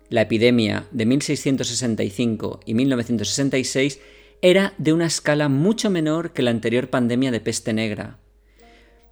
La 0.08 0.22
epidemia 0.22 0.86
de 0.92 1.04
1665 1.04 2.60
y 2.64 2.74
1966 2.74 4.00
era 4.40 4.74
de 4.78 4.92
una 4.92 5.06
escala 5.06 5.48
mucho 5.48 5.90
menor 5.90 6.32
que 6.32 6.42
la 6.42 6.52
anterior 6.52 6.90
pandemia 6.90 7.32
de 7.32 7.40
peste 7.40 7.72
negra. 7.72 8.18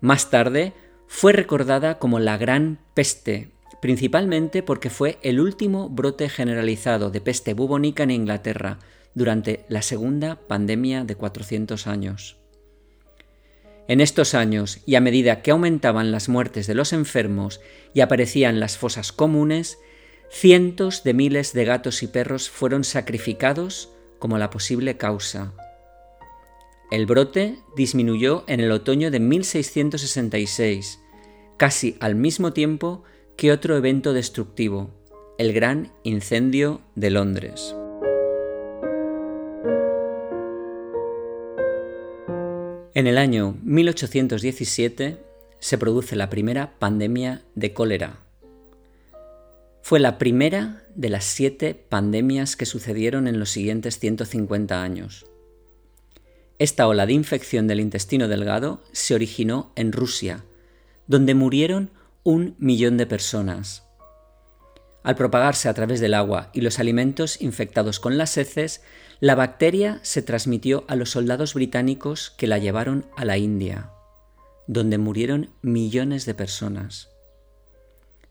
Más 0.01 0.31
tarde 0.31 0.73
fue 1.09 1.33
recordada 1.33 1.99
como 1.99 2.21
la 2.21 2.37
Gran 2.37 2.79
Peste, 2.95 3.51
principalmente 3.83 4.63
porque 4.63 4.89
fue 4.89 5.19
el 5.23 5.41
último 5.41 5.89
brote 5.89 6.29
generalizado 6.29 7.11
de 7.11 7.21
peste 7.21 7.55
bubónica 7.55 8.05
en 8.05 8.13
Inglaterra 8.13 8.79
durante 9.15 9.65
la 9.69 9.83
segunda 9.83 10.37
pandemia 10.49 11.05
de 11.05 11.15
400 11.15 11.87
años. 11.87 12.37
En 13.87 14.01
estos 14.01 14.35
años, 14.35 14.81
y 14.87 14.95
a 14.95 15.01
medida 15.01 15.43
que 15.43 15.51
aumentaban 15.51 16.11
las 16.11 16.29
muertes 16.29 16.67
de 16.67 16.75
los 16.75 16.93
enfermos 16.93 17.61
y 17.93 18.01
aparecían 18.01 18.59
las 18.59 18.79
fosas 18.79 19.13
comunes, 19.13 19.79
cientos 20.31 21.05
de 21.05 21.13
miles 21.13 21.53
de 21.53 21.65
gatos 21.65 22.03
y 22.03 22.07
perros 22.07 22.49
fueron 22.49 22.85
sacrificados 22.85 23.91
como 24.19 24.39
la 24.39 24.49
posible 24.49 24.97
causa. 24.97 25.53
El 26.91 27.07
brote 27.07 27.59
disminuyó 27.77 28.45
en 28.47 28.61
el 28.61 28.73
otoño 28.73 29.11
de 29.11 29.21
1666, 29.21 31.01
casi 31.57 31.97
al 32.01 32.15
mismo 32.15 32.53
tiempo 32.53 33.03
que 33.37 33.53
otro 33.53 33.77
evento 33.77 34.13
destructivo, 34.13 34.91
el 35.39 35.53
Gran 35.53 35.93
Incendio 36.05 36.81
de 36.95 37.11
Londres. 37.11 37.75
En 42.95 43.07
el 43.07 43.19
año 43.19 43.57
1817 43.63 45.19
se 45.59 45.79
produce 45.79 46.17
la 46.17 46.31
primera 46.31 46.79
pandemia 46.79 47.43
de 47.55 47.75
cólera 47.75 48.25
fue 49.85 50.01
la 50.01 50.17
primera 50.17 50.83
de 50.95 51.11
las 51.11 51.25
siete 51.25 51.75
pandemias 51.75 52.57
que 52.57 52.65
sucedieron 52.65 53.29
en 53.29 53.39
los 53.39 53.51
siguientes 53.51 53.99
150 53.99 54.83
años. 54.83 55.27
Esta 56.59 56.89
ola 56.89 57.05
de 57.05 57.13
infección 57.13 57.67
del 57.67 57.81
intestino 57.81 58.27
delgado 58.27 58.83
se 58.93 59.15
originó 59.15 59.73
en 59.77 59.93
Rusia, 59.93 60.43
donde 61.07 61.35
murieron 61.35 61.91
un 62.23 62.55
millón 62.59 62.97
de 62.97 63.05
personas. 63.05 63.85
Al 65.05 65.15
propagarse 65.15 65.69
a 65.69 65.75
través 65.75 66.01
del 66.01 66.15
agua 66.15 66.51
y 66.53 66.63
los 66.63 66.81
alimentos 66.81 67.41
infectados 67.41 68.01
con 68.01 68.19
las 68.19 68.37
heces, 68.37 68.83
la 69.21 69.37
bacteria 69.37 70.01
se 70.03 70.23
transmitió 70.23 70.85
a 70.89 70.97
los 70.97 71.11
soldados 71.11 71.55
británicos 71.55 72.35
que 72.37 72.49
la 72.49 72.59
llevaron 72.59 73.07
a 73.17 73.25
la 73.25 73.39
India, 73.39 73.91
donde 74.67 74.99
murieron 74.99 75.51
millones 75.63 76.27
de 76.27 76.35
personas 76.35 77.15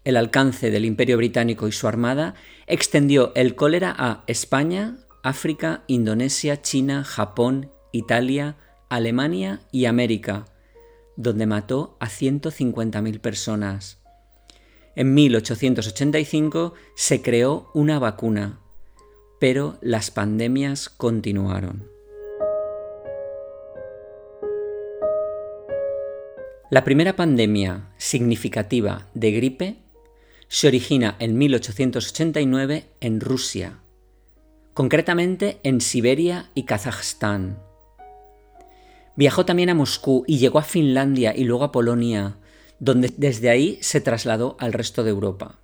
el 0.03 0.17
alcance 0.17 0.69
del 0.69 0.85
Imperio 0.85 1.17
Británico 1.17 1.67
y 1.67 1.71
su 1.71 1.87
armada, 1.87 2.35
extendió 2.67 3.31
el 3.35 3.55
cólera 3.55 3.95
a 3.97 4.23
España, 4.27 4.97
África, 5.23 5.83
Indonesia, 5.87 6.61
China, 6.61 7.03
Japón, 7.03 7.71
Italia, 7.91 8.57
Alemania 8.89 9.61
y 9.71 9.85
América, 9.85 10.45
donde 11.15 11.45
mató 11.45 11.95
a 11.99 12.07
150.000 12.07 13.19
personas. 13.21 14.02
En 14.95 15.15
1885 15.15 16.75
se 16.93 17.21
creó 17.23 17.71
una 17.73 17.97
vacuna, 17.97 18.59
pero 19.39 19.77
las 19.81 20.11
pandemias 20.11 20.87
continuaron. 20.89 21.89
La 26.69 26.83
primera 26.83 27.15
pandemia 27.15 27.91
significativa 27.97 29.07
de 29.15 29.31
gripe 29.31 29.77
se 30.47 30.67
origina 30.67 31.15
en 31.17 31.39
1889 31.39 32.85
en 32.99 33.19
Rusia, 33.19 33.79
concretamente 34.75 35.59
en 35.63 35.81
Siberia 35.81 36.51
y 36.53 36.63
Kazajstán. 36.65 37.57
Viajó 39.15 39.43
también 39.45 39.71
a 39.71 39.75
Moscú 39.75 40.23
y 40.27 40.37
llegó 40.37 40.59
a 40.59 40.63
Finlandia 40.63 41.35
y 41.35 41.45
luego 41.45 41.63
a 41.63 41.71
Polonia, 41.71 42.37
donde 42.79 43.13
desde 43.17 43.49
ahí 43.49 43.77
se 43.81 44.01
trasladó 44.01 44.57
al 44.59 44.73
resto 44.73 45.03
de 45.03 45.11
Europa. 45.11 45.59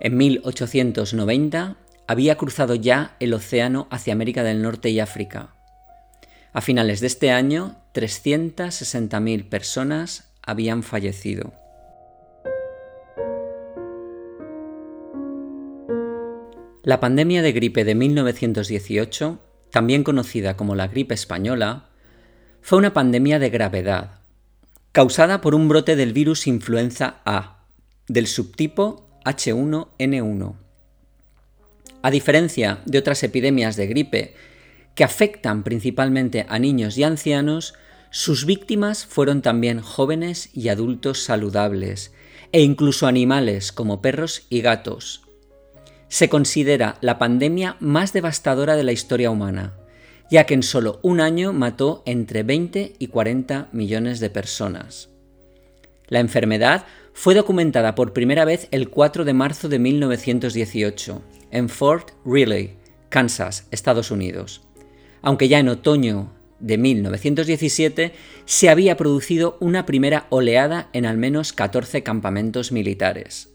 En 0.00 0.16
1890 0.16 1.76
había 2.06 2.36
cruzado 2.36 2.74
ya 2.74 3.16
el 3.20 3.34
océano 3.34 3.86
hacia 3.90 4.12
América 4.12 4.42
del 4.42 4.62
Norte 4.62 4.90
y 4.90 5.00
África. 5.00 5.54
A 6.52 6.60
finales 6.60 7.00
de 7.00 7.08
este 7.08 7.30
año, 7.30 7.76
360.000 7.94 9.48
personas 9.48 10.32
habían 10.42 10.82
fallecido. 10.82 11.52
La 16.82 17.00
pandemia 17.00 17.42
de 17.42 17.52
gripe 17.52 17.84
de 17.84 17.94
1918, 17.94 19.38
también 19.70 20.04
conocida 20.04 20.56
como 20.56 20.74
la 20.74 20.88
gripe 20.88 21.12
española, 21.12 21.90
fue 22.62 22.78
una 22.78 22.94
pandemia 22.94 23.38
de 23.38 23.50
gravedad, 23.50 24.17
causada 24.98 25.40
por 25.40 25.54
un 25.54 25.68
brote 25.68 25.94
del 25.94 26.12
virus 26.12 26.48
influenza 26.48 27.20
A, 27.24 27.62
del 28.08 28.26
subtipo 28.26 29.08
H1N1. 29.24 30.56
A 32.02 32.10
diferencia 32.10 32.80
de 32.84 32.98
otras 32.98 33.22
epidemias 33.22 33.76
de 33.76 33.86
gripe 33.86 34.34
que 34.96 35.04
afectan 35.04 35.62
principalmente 35.62 36.46
a 36.48 36.58
niños 36.58 36.98
y 36.98 37.04
ancianos, 37.04 37.74
sus 38.10 38.44
víctimas 38.44 39.06
fueron 39.06 39.40
también 39.40 39.82
jóvenes 39.82 40.50
y 40.52 40.68
adultos 40.68 41.22
saludables, 41.22 42.12
e 42.50 42.62
incluso 42.62 43.06
animales 43.06 43.70
como 43.70 44.02
perros 44.02 44.46
y 44.50 44.62
gatos, 44.62 45.22
se 46.08 46.28
considera 46.28 46.98
la 47.02 47.20
pandemia 47.20 47.76
más 47.78 48.12
devastadora 48.12 48.74
de 48.74 48.82
la 48.82 48.90
historia 48.90 49.30
humana, 49.30 49.77
ya 50.30 50.44
que 50.44 50.54
en 50.54 50.62
solo 50.62 51.00
un 51.02 51.20
año 51.20 51.52
mató 51.52 52.02
entre 52.06 52.42
20 52.42 52.94
y 52.98 53.06
40 53.08 53.68
millones 53.72 54.20
de 54.20 54.30
personas. 54.30 55.08
La 56.08 56.20
enfermedad 56.20 56.86
fue 57.12 57.34
documentada 57.34 57.94
por 57.94 58.12
primera 58.12 58.44
vez 58.44 58.68
el 58.70 58.90
4 58.90 59.24
de 59.24 59.32
marzo 59.34 59.68
de 59.68 59.78
1918 59.78 61.22
en 61.50 61.68
Fort 61.68 62.10
Riley, 62.24 62.76
Kansas, 63.08 63.66
Estados 63.70 64.10
Unidos, 64.10 64.62
aunque 65.22 65.48
ya 65.48 65.58
en 65.58 65.68
otoño 65.68 66.32
de 66.60 66.78
1917 66.78 68.12
se 68.44 68.68
había 68.68 68.96
producido 68.96 69.56
una 69.60 69.86
primera 69.86 70.26
oleada 70.30 70.88
en 70.92 71.06
al 71.06 71.16
menos 71.16 71.52
14 71.52 72.02
campamentos 72.02 72.72
militares. 72.72 73.50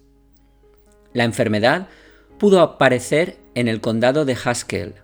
La 1.13 1.23
enfermedad 1.23 1.87
pudo 2.39 2.61
aparecer 2.61 3.37
en 3.55 3.67
el 3.67 3.81
condado 3.81 4.25
de 4.25 4.35
Haskell 4.43 4.95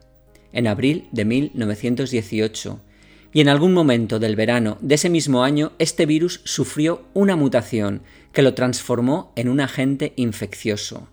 en 0.53 0.67
abril 0.67 1.07
de 1.11 1.25
1918, 1.25 2.81
y 3.33 3.41
en 3.41 3.49
algún 3.49 3.73
momento 3.73 4.19
del 4.19 4.35
verano 4.35 4.77
de 4.81 4.95
ese 4.95 5.09
mismo 5.09 5.43
año 5.43 5.73
este 5.79 6.05
virus 6.05 6.41
sufrió 6.45 7.03
una 7.13 7.35
mutación 7.35 8.01
que 8.31 8.41
lo 8.41 8.53
transformó 8.53 9.31
en 9.35 9.49
un 9.49 9.59
agente 9.59 10.13
infeccioso. 10.15 11.09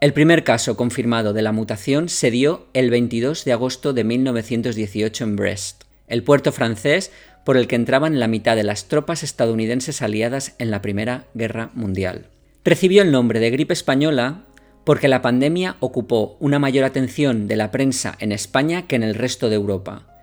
El 0.00 0.12
primer 0.12 0.44
caso 0.44 0.76
confirmado 0.76 1.32
de 1.32 1.42
la 1.42 1.52
mutación 1.52 2.08
se 2.08 2.30
dio 2.30 2.66
el 2.74 2.90
22 2.90 3.44
de 3.44 3.52
agosto 3.52 3.92
de 3.92 4.04
1918 4.04 5.24
en 5.24 5.36
Brest, 5.36 5.84
el 6.08 6.22
puerto 6.22 6.52
francés 6.52 7.10
por 7.44 7.56
el 7.56 7.68
que 7.68 7.76
entraban 7.76 8.18
la 8.18 8.28
mitad 8.28 8.56
de 8.56 8.64
las 8.64 8.88
tropas 8.88 9.22
estadounidenses 9.22 10.02
aliadas 10.02 10.56
en 10.58 10.70
la 10.70 10.82
Primera 10.82 11.26
Guerra 11.34 11.70
Mundial. 11.74 12.26
Recibió 12.64 13.02
el 13.02 13.12
nombre 13.12 13.40
de 13.40 13.50
gripe 13.50 13.74
española 13.74 14.44
porque 14.84 15.08
la 15.08 15.22
pandemia 15.22 15.76
ocupó 15.80 16.36
una 16.40 16.58
mayor 16.58 16.84
atención 16.84 17.48
de 17.48 17.56
la 17.56 17.70
prensa 17.70 18.16
en 18.18 18.32
España 18.32 18.86
que 18.86 18.96
en 18.96 19.02
el 19.02 19.14
resto 19.14 19.48
de 19.48 19.56
Europa 19.56 20.14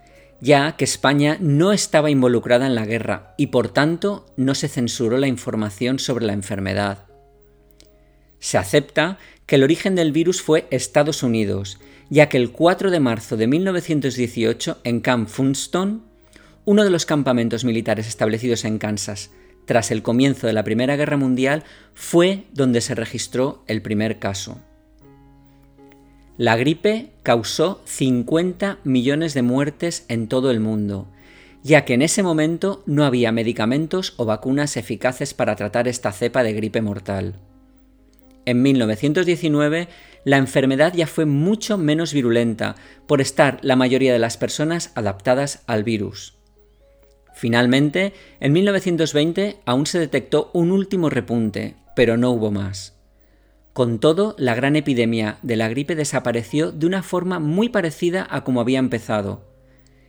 ya 0.42 0.76
que 0.76 0.84
España 0.84 1.38
no 1.40 1.72
estaba 1.72 2.10
involucrada 2.10 2.66
en 2.66 2.76
la 2.76 2.86
guerra 2.86 3.36
y 3.38 3.48
por 3.48 3.70
tanto 3.70 4.26
no 4.36 4.56
se 4.56 4.68
censuró 4.68 5.18
la 5.18 5.28
información 5.28 6.00
sobre 6.00 6.26
la 6.26 6.34
enfermedad. 6.34 7.06
Se 8.40 8.58
acepta 8.58 9.20
que 9.46 9.56
el 9.56 9.64
origen 9.64 9.96
del 9.96 10.12
virus 10.12 10.42
fue 10.42 10.68
Estados 10.72 11.22
Unidos, 11.22 11.80
ya 12.10 12.28
que 12.28 12.38
el 12.38 12.52
4 12.52 12.90
de 12.90 13.00
marzo 13.00 13.38
de 13.38 13.48
1918 13.48 14.80
en 14.84 15.00
Camp 15.00 15.30
Funston, 15.30 16.04
uno 16.66 16.84
de 16.84 16.90
los 16.90 17.06
campamentos 17.06 17.64
militares 17.64 18.08
establecidos 18.08 18.66
en 18.66 18.80
Kansas 18.80 19.30
tras 19.66 19.92
el 19.92 20.04
comienzo 20.04 20.48
de 20.48 20.54
la 20.54 20.64
Primera 20.64 20.96
Guerra 20.96 21.18
Mundial, 21.18 21.64
fue 21.94 22.46
donde 22.54 22.82
se 22.82 22.96
registró 22.96 23.64
el 23.68 23.82
primer 23.82 24.20
caso. 24.20 24.60
La 26.38 26.56
gripe 26.56 27.12
causó 27.24 27.82
50 27.86 28.80
millones 28.84 29.34
de 29.34 29.42
muertes 29.42 30.06
en 30.08 30.28
todo 30.28 30.50
el 30.50 30.60
mundo, 30.60 31.08
ya 31.62 31.86
que 31.86 31.94
en 31.94 32.02
ese 32.02 32.24
momento 32.24 32.84
no 32.86 33.06
había 33.06 33.32
medicamentos 33.32 34.14
o 34.18 34.26
vacunas 34.26 34.78
eficaces 34.78 35.34
para 35.34 35.56
tratar 35.56 35.88
esta 35.88 36.12
cepa 36.12 36.42
de 36.44 36.54
gripe 36.54 36.82
mortal. 36.82 37.36
En 38.46 38.64
1919, 38.64 39.88
la 40.24 40.38
enfermedad 40.38 40.94
ya 40.96 41.06
fue 41.06 41.26
mucho 41.26 41.78
menos 41.78 42.14
virulenta 42.14 42.76
por 43.08 43.22
estar 43.22 43.60
la 43.62 43.76
mayoría 43.76 44.14
de 44.14 44.20
las 44.20 44.38
personas 44.38 44.92
adaptadas 44.96 45.64
al 45.68 45.84
virus. 45.84 46.41
Finalmente, 47.42 48.14
en 48.40 48.54
1920 48.54 49.58
aún 49.66 49.88
se 49.88 49.98
detectó 49.98 50.52
un 50.54 50.72
último 50.72 51.10
repunte, 51.10 51.74
pero 51.96 52.16
no 52.16 52.30
hubo 52.30 52.52
más. 52.52 53.00
Con 53.74 54.00
todo, 54.00 54.36
la 54.38 54.54
gran 54.54 54.76
epidemia 54.76 55.40
de 55.42 55.56
la 55.56 55.68
gripe 55.68 55.96
desapareció 55.96 56.72
de 56.72 56.86
una 56.86 57.02
forma 57.02 57.40
muy 57.40 57.70
parecida 57.70 58.28
a 58.30 58.44
como 58.44 58.62
había 58.62 58.78
empezado, 58.78 59.44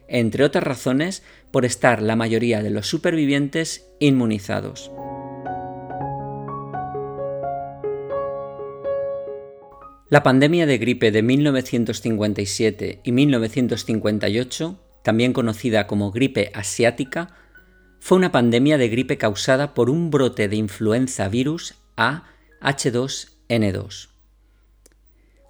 entre 0.09 0.45
otras 0.45 0.63
razones 0.63 1.23
por 1.51 1.65
estar 1.65 2.03
la 2.03 2.17
mayoría 2.17 2.63
de 2.63 2.69
los 2.69 2.87
supervivientes 2.87 3.89
inmunizados. 3.99 4.93
La 10.11 10.23
pandemia 10.23 10.67
de 10.67 10.77
gripe 10.77 11.11
de 11.11 11.23
1957 11.23 13.01
y 13.03 13.13
1958, 13.13 14.82
también 15.03 15.33
conocida 15.33 15.87
como 15.87 16.11
gripe 16.11 16.51
asiática, 16.55 17.35
fue 18.01 18.19
una 18.19 18.33
pandemia 18.33 18.79
de 18.79 18.89
gripe 18.89 19.19
causada 19.19 19.75
por 19.75 19.91
un 19.91 20.11
brote 20.11 20.49
de 20.49 20.57
influenza 20.57 21.29
virus 21.29 21.75
A 21.97 22.25
H2 22.61 23.31
N2. 23.49 24.09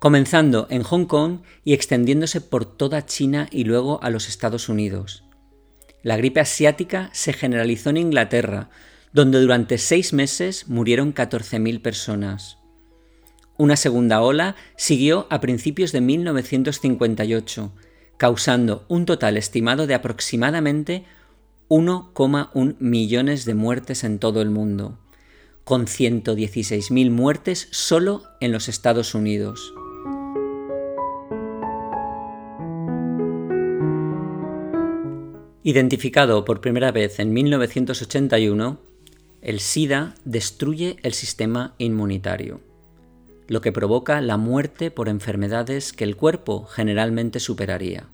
Comenzando 0.01 0.67
en 0.69 0.83
Hong 0.83 1.07
Kong 1.07 1.43
y 1.65 1.75
extendiéndose 1.75 2.41
por 2.41 2.65
toda 2.65 3.07
China 3.07 3.49
y 3.51 3.65
luego 3.65 4.03
a 4.03 4.11
los 4.11 4.29
Estados 4.29 4.69
Unidos. 4.69 5.25
La 6.03 6.17
gripe 6.17 6.41
asiática 6.41 7.09
se 7.12 7.33
generalizó 7.33 7.91
en 7.91 7.99
Inglaterra, 7.99 8.71
donde 9.12 9.41
durante 9.41 9.79
seis 9.79 10.12
meses 10.12 10.69
murieron 10.69 11.15
14.000 11.15 11.81
personas. 11.81 12.59
Una 13.57 13.77
segunda 13.77 14.21
ola 14.23 14.57
siguió 14.77 15.27
a 15.31 15.41
principios 15.41 15.93
de 15.93 16.01
1958, 16.01 17.73
causando 18.16 18.85
un 18.88 19.07
total 19.07 19.37
estimado 19.37 19.87
de 19.87 19.94
aproximadamente 19.94 21.05
1,1 21.68 22.77
millones 22.79 23.44
de 23.44 23.55
muertes 23.55 24.05
en 24.05 24.18
todo 24.18 24.42
el 24.42 24.51
mundo 24.51 24.98
con 25.64 25.87
116.000 25.87 27.11
muertes 27.11 27.68
solo 27.70 28.25
en 28.40 28.53
los 28.53 28.68
Estados 28.68 29.14
Unidos. 29.14 29.72
Identificado 35.64 36.44
por 36.44 36.61
primera 36.61 36.90
vez 36.90 37.20
en 37.20 37.33
1981, 37.33 38.81
el 39.42 39.61
SIDA 39.61 40.14
destruye 40.25 40.96
el 41.05 41.14
sistema 41.14 41.75
inmunitario, 41.79 42.61
lo 43.53 43.61
que 43.61 43.71
provoca 43.71 44.23
la 44.23 44.38
muerte 44.38 44.91
por 44.91 45.11
enfermedades 45.11 45.93
que 45.93 46.05
el 46.05 46.17
cuerpo 46.17 46.65
generalmente 46.65 47.38
superaría. 47.38 48.09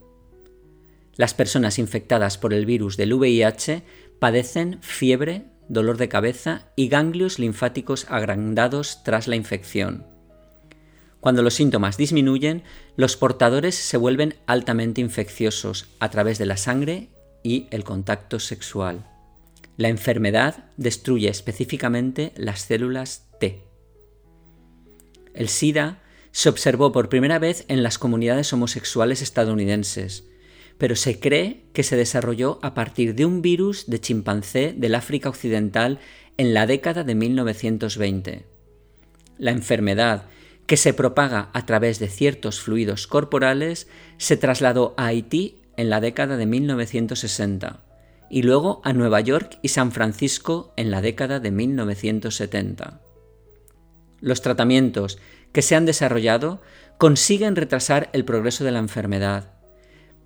Las 1.14 1.32
personas 1.32 1.78
infectadas 1.78 2.38
por 2.38 2.52
el 2.52 2.66
virus 2.66 2.96
del 2.96 3.14
VIH 3.14 3.84
padecen 4.18 4.78
fiebre, 4.80 5.44
dolor 5.68 5.96
de 5.96 6.08
cabeza 6.08 6.72
y 6.74 6.88
ganglios 6.88 7.38
linfáticos 7.38 8.06
agrandados 8.08 9.04
tras 9.04 9.28
la 9.28 9.36
infección. 9.36 10.08
Cuando 11.20 11.42
los 11.42 11.54
síntomas 11.54 11.96
disminuyen, 11.96 12.64
los 12.96 13.16
portadores 13.16 13.76
se 13.76 13.96
vuelven 13.96 14.34
altamente 14.46 15.00
infecciosos 15.00 15.86
a 16.00 16.10
través 16.10 16.38
de 16.38 16.46
la 16.46 16.56
sangre 16.56 17.10
y 17.44 17.68
el 17.70 17.84
contacto 17.84 18.40
sexual. 18.40 19.06
La 19.76 19.88
enfermedad 19.88 20.64
destruye 20.76 21.28
específicamente 21.28 22.32
las 22.34 22.62
células. 22.62 23.27
El 25.38 25.48
SIDA 25.48 26.02
se 26.32 26.48
observó 26.48 26.90
por 26.90 27.08
primera 27.08 27.38
vez 27.38 27.64
en 27.68 27.84
las 27.84 27.96
comunidades 27.96 28.52
homosexuales 28.52 29.22
estadounidenses, 29.22 30.24
pero 30.78 30.96
se 30.96 31.20
cree 31.20 31.62
que 31.72 31.84
se 31.84 31.94
desarrolló 31.94 32.58
a 32.60 32.74
partir 32.74 33.14
de 33.14 33.24
un 33.24 33.40
virus 33.40 33.86
de 33.86 34.00
chimpancé 34.00 34.74
del 34.76 34.96
África 34.96 35.28
Occidental 35.28 36.00
en 36.38 36.54
la 36.54 36.66
década 36.66 37.04
de 37.04 37.14
1920. 37.14 38.46
La 39.38 39.52
enfermedad, 39.52 40.26
que 40.66 40.76
se 40.76 40.92
propaga 40.92 41.50
a 41.52 41.66
través 41.66 42.00
de 42.00 42.08
ciertos 42.08 42.60
fluidos 42.60 43.06
corporales, 43.06 43.86
se 44.16 44.36
trasladó 44.36 44.94
a 44.96 45.06
Haití 45.06 45.60
en 45.76 45.88
la 45.88 46.00
década 46.00 46.36
de 46.36 46.46
1960 46.46 47.84
y 48.28 48.42
luego 48.42 48.80
a 48.82 48.92
Nueva 48.92 49.20
York 49.20 49.60
y 49.62 49.68
San 49.68 49.92
Francisco 49.92 50.74
en 50.76 50.90
la 50.90 51.00
década 51.00 51.38
de 51.38 51.52
1970. 51.52 53.02
Los 54.20 54.42
tratamientos 54.42 55.18
que 55.52 55.62
se 55.62 55.76
han 55.76 55.86
desarrollado 55.86 56.60
consiguen 56.98 57.56
retrasar 57.56 58.10
el 58.12 58.24
progreso 58.24 58.64
de 58.64 58.72
la 58.72 58.80
enfermedad, 58.80 59.52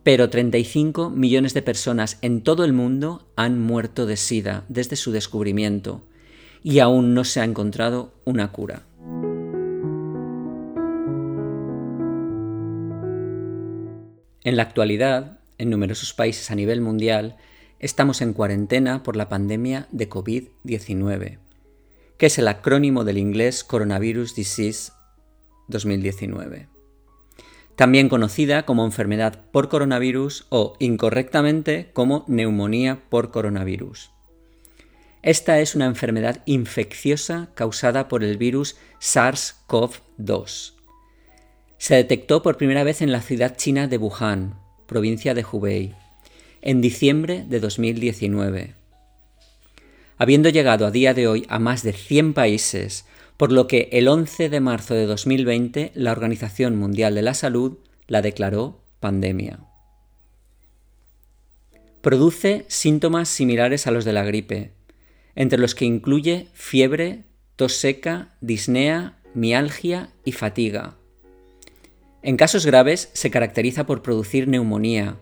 pero 0.03 0.31
35 0.31 1.11
millones 1.11 1.55
de 1.55 1.63
personas 1.63 2.19
en 2.23 2.43
todo 2.43 2.65
el 2.65 2.73
mundo 2.73 3.29
han 3.37 3.61
muerto 3.61 4.07
de 4.07 4.17
SIDA 4.17 4.65
desde 4.69 4.97
su 4.97 5.13
descubrimiento 5.13 6.03
y 6.63 6.79
aún 6.79 7.15
no 7.15 7.25
se 7.25 7.41
ha 7.41 7.45
encontrado 7.45 8.15
una 8.25 8.51
cura. 8.53 8.83
En 14.45 14.57
la 14.57 14.63
actualidad, 14.63 15.39
en 15.59 15.71
numerosos 15.71 16.15
países 16.15 16.51
a 16.51 16.57
nivel 16.57 16.81
mundial, 16.81 17.37
estamos 17.79 18.21
en 18.23 18.33
cuarentena 18.33 19.03
por 19.03 19.17
la 19.17 19.29
pandemia 19.29 19.87
de 19.93 20.09
COVID-19, 20.09 21.39
que 22.23 22.27
es 22.27 22.39
el 22.39 22.47
acrónimo 22.47 23.03
del 23.03 23.19
inglés 23.19 23.65
Coronavirus 23.65 24.37
Disease 24.37 24.93
2019 25.67 26.69
también 27.75 28.09
conocida 28.09 28.65
como 28.65 28.85
enfermedad 28.85 29.41
por 29.51 29.69
coronavirus 29.69 30.47
o 30.49 30.77
incorrectamente 30.79 31.91
como 31.93 32.25
neumonía 32.29 33.03
por 33.09 33.33
coronavirus. 33.33 34.13
Esta 35.23 35.59
es 35.59 35.75
una 35.75 35.87
enfermedad 35.87 36.45
infecciosa 36.47 37.51
causada 37.57 38.07
por 38.07 38.23
el 38.23 38.37
virus 38.37 38.77
SARS-CoV-2. 39.01 40.75
Se 41.77 41.97
detectó 41.97 42.41
por 42.41 42.57
primera 42.57 42.85
vez 42.85 43.03
en 43.03 43.11
la 43.11 43.21
ciudad 43.21 43.57
china 43.57 43.89
de 43.89 43.99
Wuhan, 43.99 44.61
provincia 44.87 45.35
de 45.35 45.45
Hubei, 45.45 45.97
en 46.61 46.81
diciembre 46.81 47.45
de 47.49 47.59
2019. 47.59 48.82
Habiendo 50.23 50.51
llegado 50.51 50.87
a 50.87 50.93
día 50.93 51.15
de 51.15 51.27
hoy 51.27 51.45
a 51.49 51.59
más 51.59 51.83
de 51.83 51.93
100 51.93 52.33
países, 52.33 53.07
por 53.37 53.51
lo 53.51 53.67
que 53.67 53.89
el 53.91 54.07
11 54.07 54.51
de 54.51 54.61
marzo 54.61 54.95
de 54.95 55.07
2020 55.07 55.91
la 55.97 56.13
Organización 56.13 56.77
Mundial 56.77 57.17
de 57.17 57.23
la 57.23 57.35
Salud 57.35 57.79
la 58.07 58.23
declaró 58.23 58.85
pandemia. 59.01 59.59
Produce 62.03 62.65
síntomas 62.69 63.31
similares 63.31 63.89
a 63.89 63.91
los 63.91 64.05
de 64.05 64.13
la 64.13 64.23
gripe, 64.23 64.71
entre 65.35 65.59
los 65.59 65.75
que 65.75 65.87
incluye 65.87 66.47
fiebre, 66.53 67.25
tos 67.57 67.73
seca, 67.73 68.37
disnea, 68.41 69.19
mialgia 69.35 70.11
y 70.25 70.31
fatiga. 70.31 70.99
En 72.23 72.37
casos 72.37 72.65
graves 72.65 73.11
se 73.13 73.33
caracteriza 73.33 73.87
por 73.87 74.03
producir 74.03 74.47
neumonía, 74.47 75.19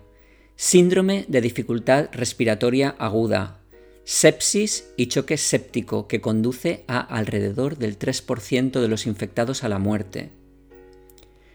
síndrome 0.57 1.25
de 1.27 1.41
dificultad 1.41 2.09
respiratoria 2.11 2.93
aguda, 2.99 3.60
sepsis 4.03 4.91
y 4.97 5.07
choque 5.07 5.37
séptico 5.37 6.07
que 6.07 6.21
conduce 6.21 6.83
a 6.87 6.99
alrededor 6.99 7.77
del 7.77 7.97
3% 7.97 8.81
de 8.81 8.87
los 8.87 9.05
infectados 9.07 9.63
a 9.63 9.69
la 9.69 9.79
muerte. 9.79 10.31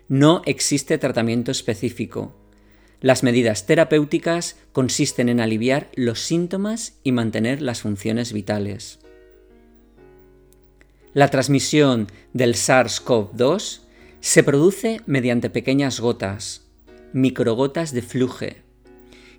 No 0.09 0.42
existe 0.46 0.98
tratamiento 0.98 1.50
específico. 1.50 2.37
Las 3.00 3.22
medidas 3.22 3.66
terapéuticas 3.66 4.56
consisten 4.72 5.28
en 5.28 5.40
aliviar 5.40 5.90
los 5.96 6.20
síntomas 6.20 6.98
y 7.02 7.12
mantener 7.12 7.61
las 7.61 7.82
funciones 7.82 8.32
vitales. 8.32 9.00
La 11.12 11.28
transmisión 11.28 12.09
del 12.32 12.54
SARS-CoV-2 12.54 13.80
se 14.20 14.42
produce 14.42 15.00
mediante 15.06 15.50
pequeñas 15.50 15.98
gotas, 16.00 16.68
microgotas 17.12 17.92
de 17.92 18.02
fluje, 18.02 18.62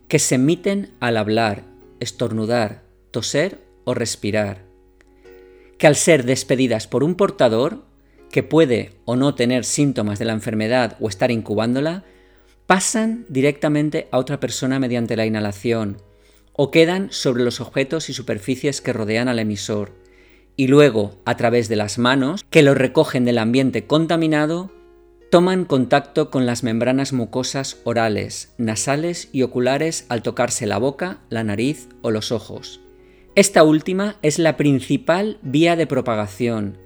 que 0.08 0.20
se 0.20 0.36
emiten 0.36 0.94
al 1.00 1.18
hablar, 1.18 1.64
estornudar, 2.00 2.87
toser 3.18 3.64
o 3.84 3.96
respirar, 3.96 4.62
que 5.80 5.88
al 5.88 5.96
ser 5.96 6.24
despedidas 6.24 6.86
por 6.86 7.04
un 7.04 7.16
portador, 7.16 7.84
que 8.30 8.44
puede 8.44 8.92
o 9.06 9.16
no 9.16 9.34
tener 9.34 9.66
síntomas 9.66 10.20
de 10.20 10.26
la 10.26 10.34
enfermedad 10.34 10.98
o 11.00 11.10
estar 11.10 11.32
incubándola, 11.32 12.04
pasan 12.68 13.26
directamente 13.28 14.08
a 14.12 14.20
otra 14.20 14.40
persona 14.40 14.78
mediante 14.78 15.16
la 15.16 15.26
inhalación 15.26 15.98
o 16.54 16.70
quedan 16.70 17.08
sobre 17.10 17.44
los 17.44 17.60
objetos 17.60 18.08
y 18.12 18.14
superficies 18.14 18.82
que 18.82 18.94
rodean 18.94 19.30
al 19.30 19.40
emisor, 19.40 19.94
y 20.56 20.68
luego, 20.68 21.20
a 21.26 21.38
través 21.38 21.70
de 21.70 21.76
las 21.76 21.98
manos, 21.98 22.46
que 22.52 22.62
lo 22.62 22.76
recogen 22.76 23.26
del 23.26 23.40
ambiente 23.40 23.88
contaminado, 23.88 24.72
toman 25.32 25.66
contacto 25.66 26.30
con 26.30 26.46
las 26.46 26.62
membranas 26.62 27.14
mucosas 27.14 27.80
orales, 27.84 28.54
nasales 28.60 29.30
y 29.32 29.42
oculares 29.42 30.06
al 30.08 30.22
tocarse 30.22 30.68
la 30.68 30.78
boca, 30.78 31.22
la 31.30 31.44
nariz 31.44 31.90
o 32.04 32.12
los 32.12 32.32
ojos. 32.32 32.82
Esta 33.38 33.62
última 33.62 34.16
es 34.24 34.40
la 34.40 34.58
principal 34.58 35.38
vía 35.44 35.76
de 35.76 35.86
propagación, 35.86 36.80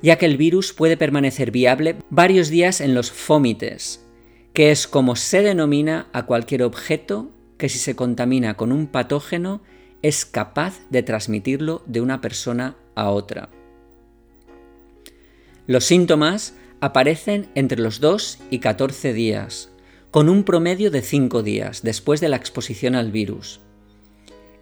ya 0.00 0.16
que 0.16 0.24
el 0.24 0.38
virus 0.38 0.72
puede 0.72 0.96
permanecer 0.96 1.50
viable 1.50 1.96
varios 2.08 2.48
días 2.48 2.80
en 2.80 2.94
los 2.94 3.10
fómites, 3.10 4.02
que 4.54 4.70
es 4.70 4.86
como 4.86 5.14
se 5.14 5.42
denomina 5.42 6.06
a 6.14 6.24
cualquier 6.24 6.62
objeto 6.62 7.30
que 7.58 7.68
si 7.68 7.78
se 7.78 7.96
contamina 7.96 8.56
con 8.56 8.72
un 8.72 8.86
patógeno 8.86 9.60
es 10.00 10.24
capaz 10.24 10.80
de 10.88 11.02
transmitirlo 11.02 11.82
de 11.84 12.00
una 12.00 12.22
persona 12.22 12.78
a 12.94 13.10
otra. 13.10 13.50
Los 15.66 15.84
síntomas 15.84 16.54
aparecen 16.80 17.50
entre 17.54 17.78
los 17.78 18.00
2 18.00 18.38
y 18.48 18.60
14 18.60 19.12
días, 19.12 19.70
con 20.10 20.30
un 20.30 20.44
promedio 20.44 20.90
de 20.90 21.02
5 21.02 21.42
días 21.42 21.82
después 21.82 22.22
de 22.22 22.30
la 22.30 22.36
exposición 22.36 22.94
al 22.94 23.12
virus 23.12 23.60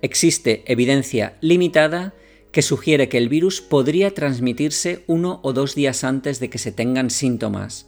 existe 0.02 0.62
evidencia 0.66 1.36
limitada 1.40 2.14
que 2.52 2.62
sugiere 2.62 3.08
que 3.08 3.18
el 3.18 3.28
virus 3.28 3.60
podría 3.60 4.12
transmitirse 4.14 5.04
uno 5.06 5.40
o 5.42 5.52
dos 5.52 5.74
días 5.74 6.04
antes 6.04 6.40
de 6.40 6.50
que 6.50 6.58
se 6.58 6.72
tengan 6.72 7.10
síntomas, 7.10 7.86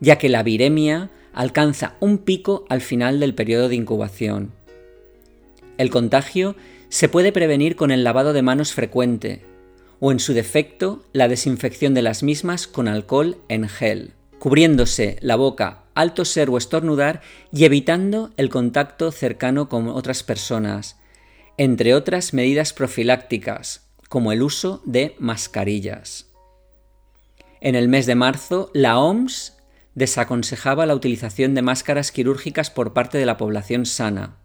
ya 0.00 0.18
que 0.18 0.28
la 0.28 0.42
viremia 0.42 1.10
alcanza 1.32 1.96
un 2.00 2.18
pico 2.18 2.64
al 2.68 2.80
final 2.80 3.20
del 3.20 3.34
periodo 3.34 3.68
de 3.68 3.76
incubación. 3.76 4.52
El 5.78 5.90
contagio 5.90 6.54
se 6.88 7.08
puede 7.08 7.32
prevenir 7.32 7.76
con 7.76 7.90
el 7.90 8.04
lavado 8.04 8.32
de 8.32 8.42
manos 8.42 8.72
frecuente, 8.72 9.42
o 10.00 10.12
en 10.12 10.20
su 10.20 10.34
defecto 10.34 11.02
la 11.12 11.28
desinfección 11.28 11.94
de 11.94 12.02
las 12.02 12.22
mismas 12.22 12.66
con 12.66 12.88
alcohol 12.88 13.38
en 13.48 13.68
gel, 13.68 14.12
cubriéndose 14.38 15.16
la 15.20 15.36
boca 15.36 15.84
al 15.94 16.14
toser 16.14 16.50
o 16.50 16.58
estornudar 16.58 17.22
y 17.52 17.64
evitando 17.64 18.32
el 18.36 18.50
contacto 18.50 19.10
cercano 19.12 19.68
con 19.68 19.88
otras 19.88 20.22
personas, 20.22 20.96
entre 21.56 21.94
otras 21.94 22.34
medidas 22.34 22.72
profilácticas, 22.72 23.88
como 24.08 24.32
el 24.32 24.42
uso 24.42 24.82
de 24.84 25.14
mascarillas. 25.18 26.30
En 27.60 27.74
el 27.74 27.88
mes 27.88 28.06
de 28.06 28.14
marzo, 28.14 28.70
la 28.74 28.98
OMS 28.98 29.56
desaconsejaba 29.94 30.86
la 30.86 30.94
utilización 30.94 31.54
de 31.54 31.62
máscaras 31.62 32.12
quirúrgicas 32.12 32.70
por 32.70 32.92
parte 32.92 33.18
de 33.18 33.26
la 33.26 33.36
población 33.36 33.86
sana. 33.86 34.36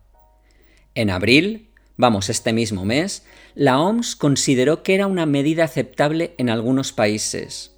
En 0.96 1.10
abril, 1.10 1.70
vamos, 1.98 2.30
este 2.30 2.54
mismo 2.54 2.86
mes, 2.86 3.26
la 3.56 3.80
OMS 3.80 4.16
consideró 4.16 4.84
que 4.84 4.96
era 4.96 5.08
una 5.08 5.26
medida 5.26 5.64
aceptable 5.64 6.34
en 6.38 6.50
algunos 6.50 6.94
países. 6.94 7.76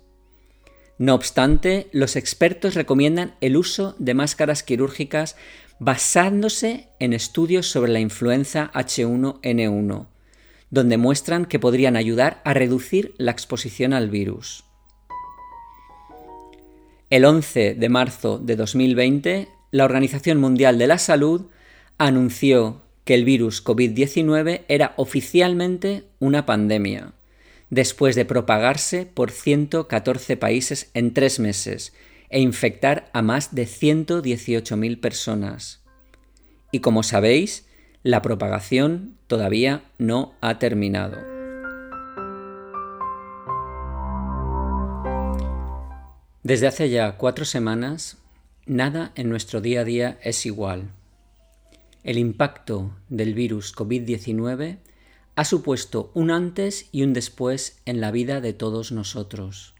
No 0.97 1.15
obstante, 1.15 1.87
los 1.91 2.15
expertos 2.15 2.75
recomiendan 2.75 3.33
el 3.41 3.57
uso 3.57 3.95
de 3.97 4.13
máscaras 4.13 4.61
quirúrgicas 4.61 5.35
basándose 5.81 6.89
en 6.99 7.11
estudios 7.11 7.65
sobre 7.65 7.91
la 7.91 7.99
influenza 7.99 8.69
H1N1, 8.75 10.05
donde 10.69 10.97
muestran 10.97 11.45
que 11.45 11.57
podrían 11.57 11.95
ayudar 11.95 12.39
a 12.45 12.53
reducir 12.53 13.15
la 13.17 13.31
exposición 13.31 13.91
al 13.91 14.11
virus. 14.11 14.63
El 17.09 17.25
11 17.25 17.73
de 17.73 17.89
marzo 17.89 18.37
de 18.37 18.55
2020, 18.57 19.47
la 19.71 19.85
Organización 19.85 20.39
Mundial 20.39 20.77
de 20.77 20.85
la 20.85 20.99
Salud 20.99 21.47
anunció 21.97 22.83
que 23.03 23.15
el 23.15 23.25
virus 23.25 23.65
COVID-19 23.65 24.65
era 24.67 24.93
oficialmente 24.97 26.03
una 26.19 26.45
pandemia, 26.45 27.13
después 27.71 28.15
de 28.15 28.25
propagarse 28.25 29.07
por 29.07 29.31
114 29.31 30.37
países 30.37 30.91
en 30.93 31.11
tres 31.15 31.39
meses 31.39 31.91
e 32.31 32.39
infectar 32.39 33.09
a 33.13 33.21
más 33.21 33.53
de 33.53 33.67
118.000 33.67 34.99
personas. 34.99 35.83
Y 36.71 36.79
como 36.79 37.03
sabéis, 37.03 37.67
la 38.03 38.21
propagación 38.21 39.17
todavía 39.27 39.83
no 39.97 40.33
ha 40.41 40.57
terminado. 40.57 41.17
Desde 46.43 46.67
hace 46.67 46.89
ya 46.89 47.17
cuatro 47.17 47.45
semanas, 47.45 48.17
nada 48.65 49.11
en 49.15 49.29
nuestro 49.29 49.61
día 49.61 49.81
a 49.81 49.83
día 49.83 50.17
es 50.23 50.45
igual. 50.45 50.89
El 52.03 52.17
impacto 52.17 52.91
del 53.09 53.35
virus 53.35 53.75
COVID-19 53.75 54.79
ha 55.35 55.45
supuesto 55.45 56.11
un 56.15 56.31
antes 56.31 56.89
y 56.91 57.03
un 57.03 57.13
después 57.13 57.79
en 57.85 58.01
la 58.01 58.09
vida 58.09 58.41
de 58.41 58.53
todos 58.53 58.91
nosotros. 58.91 59.75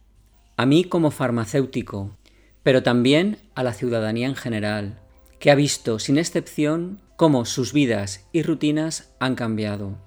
A 0.56 0.68
mí 0.68 0.84
como 0.84 1.10
farmacéutico 1.10 2.16
pero 2.64 2.84
también 2.84 3.38
a 3.56 3.64
la 3.64 3.74
ciudadanía 3.74 4.28
en 4.28 4.36
general, 4.36 5.00
que 5.40 5.52
ha 5.52 5.56
visto 5.56 6.00
sin 6.00 6.18
excepción 6.18 7.02
cómo 7.16 7.46
sus 7.46 7.74
vidas 7.74 8.28
y 8.32 8.44
rutinas 8.44 9.14
han 9.20 9.36
cambiado, 9.36 9.98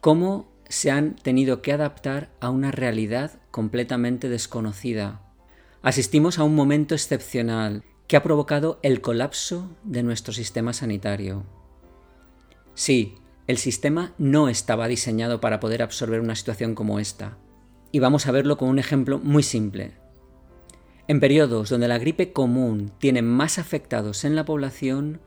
cómo 0.00 0.50
se 0.68 0.90
han 0.90 1.16
tenido 1.16 1.62
que 1.62 1.72
adaptar 1.72 2.30
a 2.40 2.50
una 2.50 2.70
realidad 2.70 3.32
completamente 3.50 4.28
desconocida. 4.28 5.20
Asistimos 5.82 6.38
a 6.38 6.44
un 6.44 6.54
momento 6.54 6.94
excepcional 6.94 7.84
que 8.06 8.16
ha 8.16 8.22
provocado 8.22 8.78
el 8.82 9.00
colapso 9.00 9.76
de 9.84 10.02
nuestro 10.02 10.32
sistema 10.32 10.72
sanitario. 10.72 11.44
Sí, 12.74 13.16
el 13.46 13.58
sistema 13.58 14.14
no 14.18 14.48
estaba 14.48 14.88
diseñado 14.88 15.40
para 15.40 15.60
poder 15.60 15.82
absorber 15.82 16.20
una 16.20 16.36
situación 16.36 16.74
como 16.74 16.98
esta. 17.00 17.36
Y 17.90 17.98
vamos 17.98 18.26
a 18.26 18.32
verlo 18.32 18.56
con 18.56 18.68
un 18.68 18.78
ejemplo 18.78 19.18
muy 19.18 19.42
simple. 19.42 20.01
En 21.08 21.20
periodos 21.20 21.68
donde 21.68 21.88
la 21.88 21.98
gripe 21.98 22.32
común 22.32 22.92
tiene 22.98 23.22
más 23.22 23.58
afectados 23.58 24.24
en 24.24 24.36
la 24.36 24.44
población, 24.44 25.20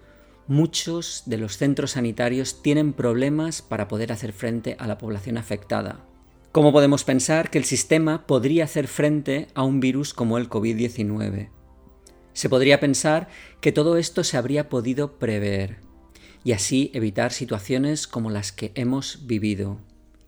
muchos 0.47 1.23
de 1.25 1.38
los 1.38 1.57
centros 1.57 1.91
sanitarios 1.91 2.61
tienen 2.61 2.93
problemas 2.93 3.61
para 3.61 3.88
poder 3.88 4.11
hacer 4.11 4.31
frente 4.31 4.77
a 4.79 4.88
la 4.88 4.97
población 4.97 5.38
afectada. 5.38 6.05
¿Cómo 6.53 6.71
podemos 6.71 7.03
pensar 7.03 7.49
que 7.49 7.57
el 7.57 7.65
sistema 7.65 8.25
podría 8.25 8.63
hacer 8.63 8.88
frente 8.88 9.47
a 9.55 9.63
un 9.63 9.81
virus 9.81 10.13
como 10.13 10.38
el 10.38 10.49
COVID-19? 10.49 11.49
Se 12.31 12.49
podría 12.49 12.79
pensar 12.79 13.27
que 13.59 13.73
todo 13.73 13.97
esto 13.97 14.23
se 14.23 14.38
habría 14.38 14.69
podido 14.69 15.19
prever 15.19 15.79
y 16.45 16.53
así 16.53 16.91
evitar 16.93 17.33
situaciones 17.33 18.07
como 18.07 18.29
las 18.29 18.53
que 18.53 18.71
hemos 18.75 19.25
vivido 19.25 19.79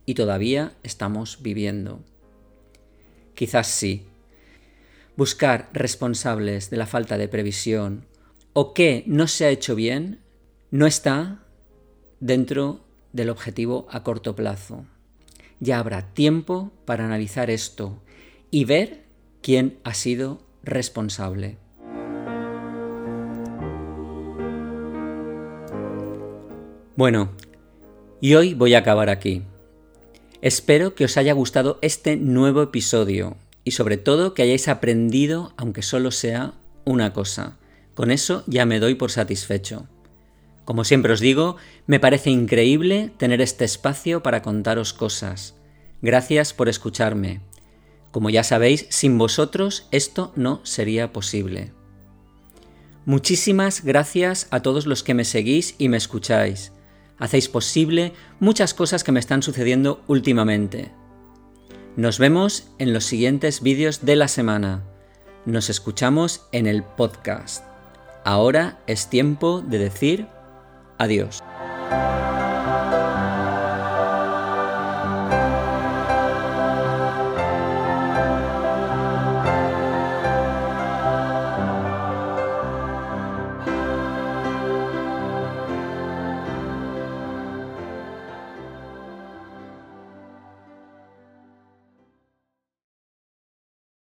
y 0.06 0.16
todavía 0.16 0.74
estamos 0.84 1.42
viviendo. 1.42 2.04
Quizás 3.34 3.68
sí, 3.68 4.08
buscar 5.18 5.70
responsables 5.74 6.70
de 6.70 6.78
la 6.78 6.86
falta 6.86 7.18
de 7.18 7.28
previsión 7.28 8.06
o 8.54 8.74
qué 8.74 9.04
no 9.08 9.28
se 9.28 9.46
ha 9.46 9.50
hecho 9.50 9.76
bien 9.76 10.22
no 10.70 10.86
está 10.86 11.44
dentro 12.20 12.86
del 13.14 13.30
objetivo 13.30 13.88
a 13.90 14.04
corto 14.04 14.36
plazo. 14.36 14.86
Ya 15.60 15.80
habrá 15.80 16.14
tiempo 16.14 16.72
para 16.86 17.06
analizar 17.06 17.50
esto 17.50 18.02
y 18.52 18.66
ver 18.66 19.06
quién 19.42 19.80
ha 19.84 19.96
sido 19.96 20.44
responsable. 20.64 21.58
Bueno, 26.96 27.32
y 28.22 28.36
hoy 28.36 28.54
voy 28.54 28.76
a 28.76 28.80
acabar 28.80 29.10
aquí. 29.10 29.44
Espero 30.42 30.94
que 30.94 31.06
os 31.06 31.18
haya 31.18 31.34
gustado 31.34 31.80
este 31.82 32.18
nuevo 32.18 32.62
episodio 32.62 33.38
y 33.68 33.72
sobre 33.72 33.98
todo 33.98 34.34
que 34.34 34.44
hayáis 34.44 34.70
aprendido, 34.70 35.52
aunque 35.58 35.82
solo 35.82 36.12
sea 36.12 36.54
una 36.86 37.12
cosa. 37.12 37.58
Con 37.96 38.12
eso 38.12 38.46
ya 38.48 38.66
me 38.66 38.80
doy 38.80 38.96
por 38.96 39.12
satisfecho. 39.12 39.90
Como 40.64 40.86
siempre 40.86 41.12
os 41.12 41.20
digo, 41.20 41.58
me 41.86 42.00
parece 42.00 42.30
increíble 42.30 43.12
tener 43.18 43.42
este 43.42 43.66
espacio 43.66 44.24
para 44.24 44.42
contaros 44.42 44.94
cosas. 44.94 45.54
Gracias 46.02 46.54
por 46.54 46.70
escucharme. 46.70 47.42
Como 48.12 48.30
ya 48.30 48.46
sabéis, 48.46 48.88
sin 48.88 49.18
vosotros 49.18 49.90
esto 49.92 50.32
no 50.38 50.62
sería 50.64 51.12
posible. 51.12 51.74
Muchísimas 53.04 53.84
gracias 53.84 54.48
a 54.50 54.62
todos 54.62 54.86
los 54.86 55.04
que 55.04 55.14
me 55.14 55.26
seguís 55.26 55.76
y 55.78 55.90
me 55.90 55.98
escucháis. 55.98 56.72
Hacéis 57.20 57.50
posible 57.50 58.14
muchas 58.40 58.74
cosas 58.74 59.04
que 59.04 59.12
me 59.12 59.20
están 59.20 59.44
sucediendo 59.44 60.06
últimamente. 60.08 60.94
Nos 61.98 62.20
vemos 62.20 62.68
en 62.78 62.94
los 62.94 63.06
siguientes 63.06 63.64
vídeos 63.64 64.06
de 64.06 64.16
la 64.16 64.28
semana. 64.28 64.84
Nos 65.46 65.72
escuchamos 65.72 66.48
en 66.52 66.68
el 66.68 66.84
podcast. 66.84 67.66
Ahora 68.24 68.78
es 68.86 69.10
tiempo 69.10 69.64
de 69.64 69.80
decir 69.80 70.28
Adiós. 71.00 71.42